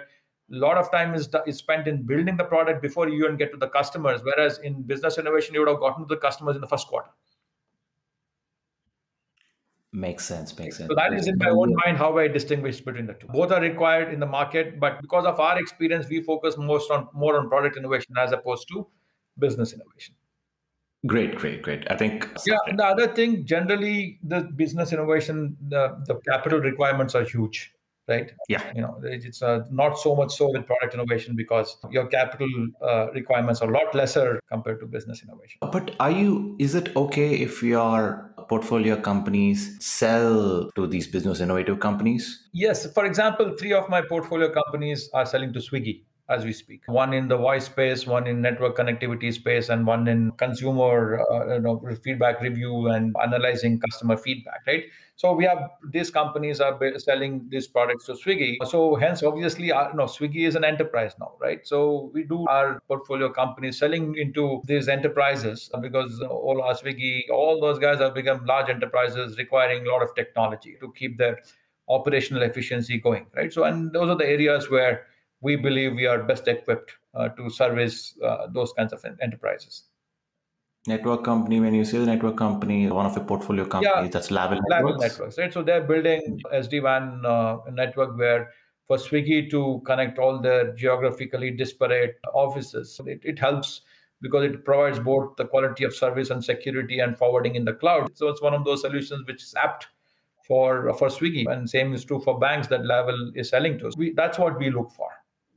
a 0.51 0.57
lot 0.63 0.77
of 0.77 0.91
time 0.91 1.13
is, 1.13 1.29
is 1.47 1.57
spent 1.57 1.87
in 1.87 2.03
building 2.03 2.37
the 2.37 2.43
product 2.43 2.81
before 2.81 3.09
you 3.09 3.23
even 3.25 3.37
get 3.37 3.51
to 3.51 3.57
the 3.57 3.69
customers 3.69 4.21
whereas 4.23 4.59
in 4.59 4.81
business 4.83 5.17
innovation 5.17 5.53
you 5.53 5.59
would 5.61 5.69
have 5.69 5.79
gotten 5.79 6.07
to 6.07 6.15
the 6.15 6.21
customers 6.21 6.55
in 6.55 6.61
the 6.61 6.67
first 6.67 6.87
quarter 6.87 7.09
Makes 9.95 10.25
sense. 10.25 10.57
Makes 10.57 10.77
sense. 10.77 10.89
So 10.89 10.95
that 10.95 11.13
is 11.13 11.27
in 11.27 11.37
my 11.37 11.49
own 11.49 11.71
mind 11.85 11.97
how 11.97 12.17
I 12.17 12.27
distinguish 12.27 12.81
between 12.81 13.05
the 13.05 13.13
two. 13.13 13.27
Both 13.27 13.51
are 13.51 13.61
required 13.61 14.11
in 14.11 14.19
the 14.19 14.25
market, 14.25 14.79
but 14.79 14.99
because 15.01 15.23
of 15.23 15.39
our 15.39 15.59
experience, 15.59 16.07
we 16.09 16.23
focus 16.23 16.57
most 16.57 16.89
on 16.89 17.07
more 17.13 17.39
on 17.39 17.47
product 17.47 17.77
innovation 17.77 18.15
as 18.17 18.31
opposed 18.31 18.67
to 18.69 18.87
business 19.37 19.73
innovation. 19.73 20.15
Great, 21.05 21.35
great, 21.35 21.61
great. 21.61 21.85
I 21.91 21.97
think 21.97 22.29
Yeah, 22.45 22.55
the 22.75 22.85
other 22.85 23.07
thing, 23.07 23.45
generally, 23.45 24.19
the 24.23 24.41
business 24.55 24.93
innovation, 24.93 25.57
the, 25.67 26.01
the 26.07 26.15
capital 26.29 26.59
requirements 26.59 27.13
are 27.13 27.25
huge, 27.25 27.73
right? 28.07 28.31
Yeah. 28.47 28.63
You 28.73 28.83
know, 28.83 29.01
it's 29.03 29.41
uh, 29.41 29.65
not 29.69 29.99
so 29.99 30.15
much 30.15 30.33
so 30.33 30.49
with 30.49 30.65
product 30.65 30.93
innovation 30.93 31.35
because 31.35 31.75
your 31.91 32.07
capital 32.07 32.47
uh, 32.81 33.11
requirements 33.11 33.61
are 33.61 33.69
a 33.69 33.73
lot 33.73 33.93
lesser 33.93 34.39
compared 34.49 34.79
to 34.79 34.85
business 34.85 35.21
innovation. 35.23 35.57
But 35.59 35.93
are 35.99 36.11
you, 36.11 36.55
is 36.57 36.73
it 36.73 36.95
okay 36.95 37.35
if 37.35 37.61
your 37.61 38.33
portfolio 38.47 38.95
companies 38.95 39.85
sell 39.85 40.69
to 40.75 40.87
these 40.87 41.07
business 41.07 41.41
innovative 41.41 41.81
companies? 41.81 42.47
Yes. 42.53 42.89
For 42.93 43.05
example, 43.05 43.55
three 43.59 43.73
of 43.73 43.89
my 43.89 44.01
portfolio 44.01 44.53
companies 44.53 45.09
are 45.13 45.25
selling 45.25 45.51
to 45.51 45.59
Swiggy 45.59 46.03
as 46.29 46.45
we 46.45 46.53
speak. 46.53 46.81
One 46.87 47.13
in 47.13 47.27
the 47.27 47.37
voice 47.37 47.65
space, 47.65 48.07
one 48.07 48.27
in 48.27 48.41
network 48.41 48.77
connectivity 48.77 49.33
space, 49.33 49.69
and 49.69 49.85
one 49.85 50.07
in 50.07 50.31
consumer 50.31 51.21
uh, 51.31 51.55
you 51.55 51.59
know, 51.59 51.81
feedback 52.03 52.41
review 52.41 52.87
and 52.87 53.15
analyzing 53.21 53.79
customer 53.79 54.15
feedback. 54.15 54.61
Right. 54.65 54.85
So 55.15 55.33
we 55.33 55.43
have 55.45 55.69
these 55.91 56.09
companies 56.09 56.59
are 56.59 56.79
selling 56.97 57.45
these 57.49 57.67
products 57.67 58.05
to 58.05 58.13
Swiggy. 58.13 58.55
So 58.67 58.95
hence, 58.95 59.21
obviously, 59.21 59.71
our, 59.71 59.85
uh, 59.85 59.91
you 59.91 59.97
know, 59.97 60.05
Swiggy 60.05 60.47
is 60.47 60.55
an 60.55 60.63
enterprise 60.63 61.13
now, 61.19 61.33
right? 61.39 61.65
So 61.67 62.09
we 62.13 62.23
do 62.23 62.47
our 62.47 62.81
portfolio 62.87 63.29
companies 63.29 63.77
selling 63.77 64.15
into 64.17 64.61
these 64.65 64.87
enterprises 64.87 65.69
because 65.81 66.19
all 66.21 66.61
our 66.63 66.73
Swiggy, 66.73 67.29
all 67.31 67.59
those 67.59 67.79
guys 67.79 67.99
have 67.99 68.15
become 68.15 68.45
large 68.45 68.69
enterprises 68.69 69.37
requiring 69.37 69.85
a 69.85 69.89
lot 69.89 70.01
of 70.01 70.15
technology 70.15 70.77
to 70.79 70.91
keep 70.93 71.17
their 71.17 71.39
operational 71.89 72.43
efficiency 72.43 72.97
going, 72.97 73.27
right? 73.35 73.51
So 73.51 73.65
and 73.65 73.91
those 73.91 74.09
are 74.09 74.15
the 74.15 74.27
areas 74.27 74.69
where 74.69 75.05
we 75.43 75.55
believe 75.57 75.93
we 75.93 76.07
are 76.07 76.23
best 76.23 76.47
equipped 76.47 76.93
uh, 77.13 77.27
to 77.29 77.49
service 77.49 78.15
uh, 78.23 78.47
those 78.51 78.73
kinds 78.73 78.93
of 78.93 79.05
enterprises. 79.21 79.83
Network 80.87 81.23
company, 81.23 81.59
when 81.59 81.73
you 81.73 81.85
say 81.85 81.97
the 81.97 82.05
network 82.05 82.37
company, 82.37 82.89
one 82.89 83.05
of 83.05 83.13
the 83.13 83.21
portfolio 83.21 83.65
companies, 83.65 84.05
yeah, 84.05 84.07
that's 84.09 84.31
Lavelle 84.31 84.59
Networks. 84.67 85.01
Networks, 85.01 85.37
right? 85.37 85.53
So 85.53 85.63
they're 85.63 85.83
building 85.83 86.41
SD-WAN 86.53 87.25
uh, 87.25 87.57
network 87.71 88.17
where 88.17 88.51
for 88.87 88.97
Swiggy 88.97 89.49
to 89.49 89.81
connect 89.85 90.19
all 90.19 90.41
their 90.41 90.73
geographically 90.75 91.51
disparate 91.51 92.15
offices. 92.33 92.99
It, 93.05 93.21
it 93.23 93.39
helps 93.39 93.81
because 94.21 94.43
it 94.43 94.65
provides 94.65 94.99
both 94.99 95.37
the 95.37 95.45
quality 95.45 95.85
of 95.85 95.95
service 95.95 96.31
and 96.31 96.43
security 96.43 96.99
and 96.99 97.17
forwarding 97.17 97.55
in 97.55 97.63
the 97.63 97.73
cloud. 97.73 98.09
So 98.17 98.27
it's 98.27 98.41
one 98.41 98.53
of 98.53 98.65
those 98.65 98.81
solutions 98.81 99.25
which 99.25 99.41
is 99.41 99.55
apt 99.55 99.87
for 100.45 100.93
for 100.95 101.07
Swiggy, 101.07 101.49
and 101.49 101.69
same 101.69 101.93
is 101.93 102.03
true 102.03 102.19
for 102.19 102.37
banks 102.37 102.67
that 102.67 102.83
Lavelle 102.83 103.31
is 103.35 103.49
selling 103.49 103.79
to. 103.79 103.91
We, 103.95 104.11
that's 104.11 104.37
what 104.37 104.59
we 104.59 104.69
look 104.69 104.91
for 104.91 105.07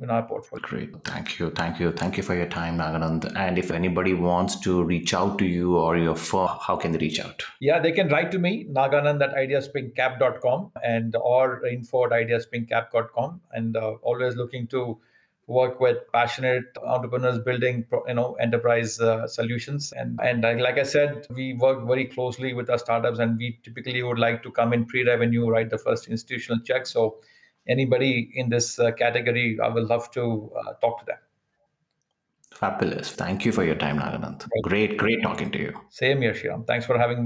in 0.01 0.11
our 0.11 0.23
portfolio. 0.23 0.63
Great. 0.63 1.05
Thank 1.05 1.39
you. 1.39 1.51
Thank 1.51 1.81
you. 1.81 1.93
Thank 1.93 2.17
you 2.17 2.23
for 2.23 2.35
your 2.35 2.47
time, 2.47 2.79
Naganand. 2.79 3.33
And 3.35 3.59
if 3.59 3.71
anybody 3.71 4.13
wants 4.15 4.61
to 4.61 4.83
reach 4.83 5.15
out 5.15 5.39
to 5.39 5.47
you 5.47 5.77
or 5.77 5.97
your 5.97 6.17
firm, 6.17 6.51
how 6.61 6.77
can 6.77 6.93
they 6.93 6.99
reach 6.99 7.19
out? 7.21 7.43
Yeah, 7.61 7.79
they 7.81 7.93
can 7.93 8.09
write 8.09 8.31
to 8.33 8.39
me, 8.39 8.67
naganand 8.71 9.23
at 9.23 9.35
ideaspringcap.com 9.35 10.73
and 10.85 11.17
or 11.17 11.65
info 11.67 12.05
at 12.05 12.11
ideaspringcap.com. 12.11 13.41
And 13.53 13.77
uh, 13.77 13.95
always 14.03 14.37
looking 14.37 14.67
to 14.69 14.99
work 15.47 15.79
with 15.81 15.99
passionate 16.13 16.65
entrepreneurs 16.85 17.39
building 17.39 17.87
you 18.09 18.15
know 18.15 18.35
enterprise 18.41 19.01
uh, 19.01 19.27
solutions 19.29 19.93
and 19.97 20.19
and 20.21 20.43
like 20.61 20.77
i 20.77 20.83
said 20.83 21.25
we 21.31 21.55
work 21.55 21.87
very 21.87 22.05
closely 22.05 22.53
with 22.53 22.69
our 22.69 22.79
startups 22.79 23.21
and 23.21 23.39
we 23.39 23.57
typically 23.63 24.03
would 24.03 24.19
like 24.19 24.43
to 24.43 24.51
come 24.51 24.73
in 24.73 24.85
pre-revenue 24.85 25.49
write 25.49 25.71
the 25.71 25.79
first 25.79 26.09
institutional 26.09 26.59
check 26.65 26.85
so 26.85 27.19
anybody 27.69 28.31
in 28.35 28.49
this 28.49 28.79
uh, 28.79 28.93
category, 28.93 29.59
I 29.63 29.69
will 29.69 29.87
love 29.87 30.11
to 30.13 30.53
uh, 30.59 30.73
talk 30.75 31.01
to 31.01 31.07
them. 31.07 31.17
Fabulous. 32.55 33.11
Thank 33.11 33.45
you 33.45 33.53
for 33.53 33.65
your 33.65 33.75
time, 33.75 33.99
Naganand. 33.99 34.49
Great, 34.63 34.97
great 34.97 35.23
talking 35.23 35.51
to 35.51 35.59
you. 35.59 35.73
Same 35.91 36.23
here, 36.23 36.33
Sriram. 36.33 36.67
Thanks 36.67 36.87
for 36.87 36.97
having 36.99 37.19
me 37.19 37.25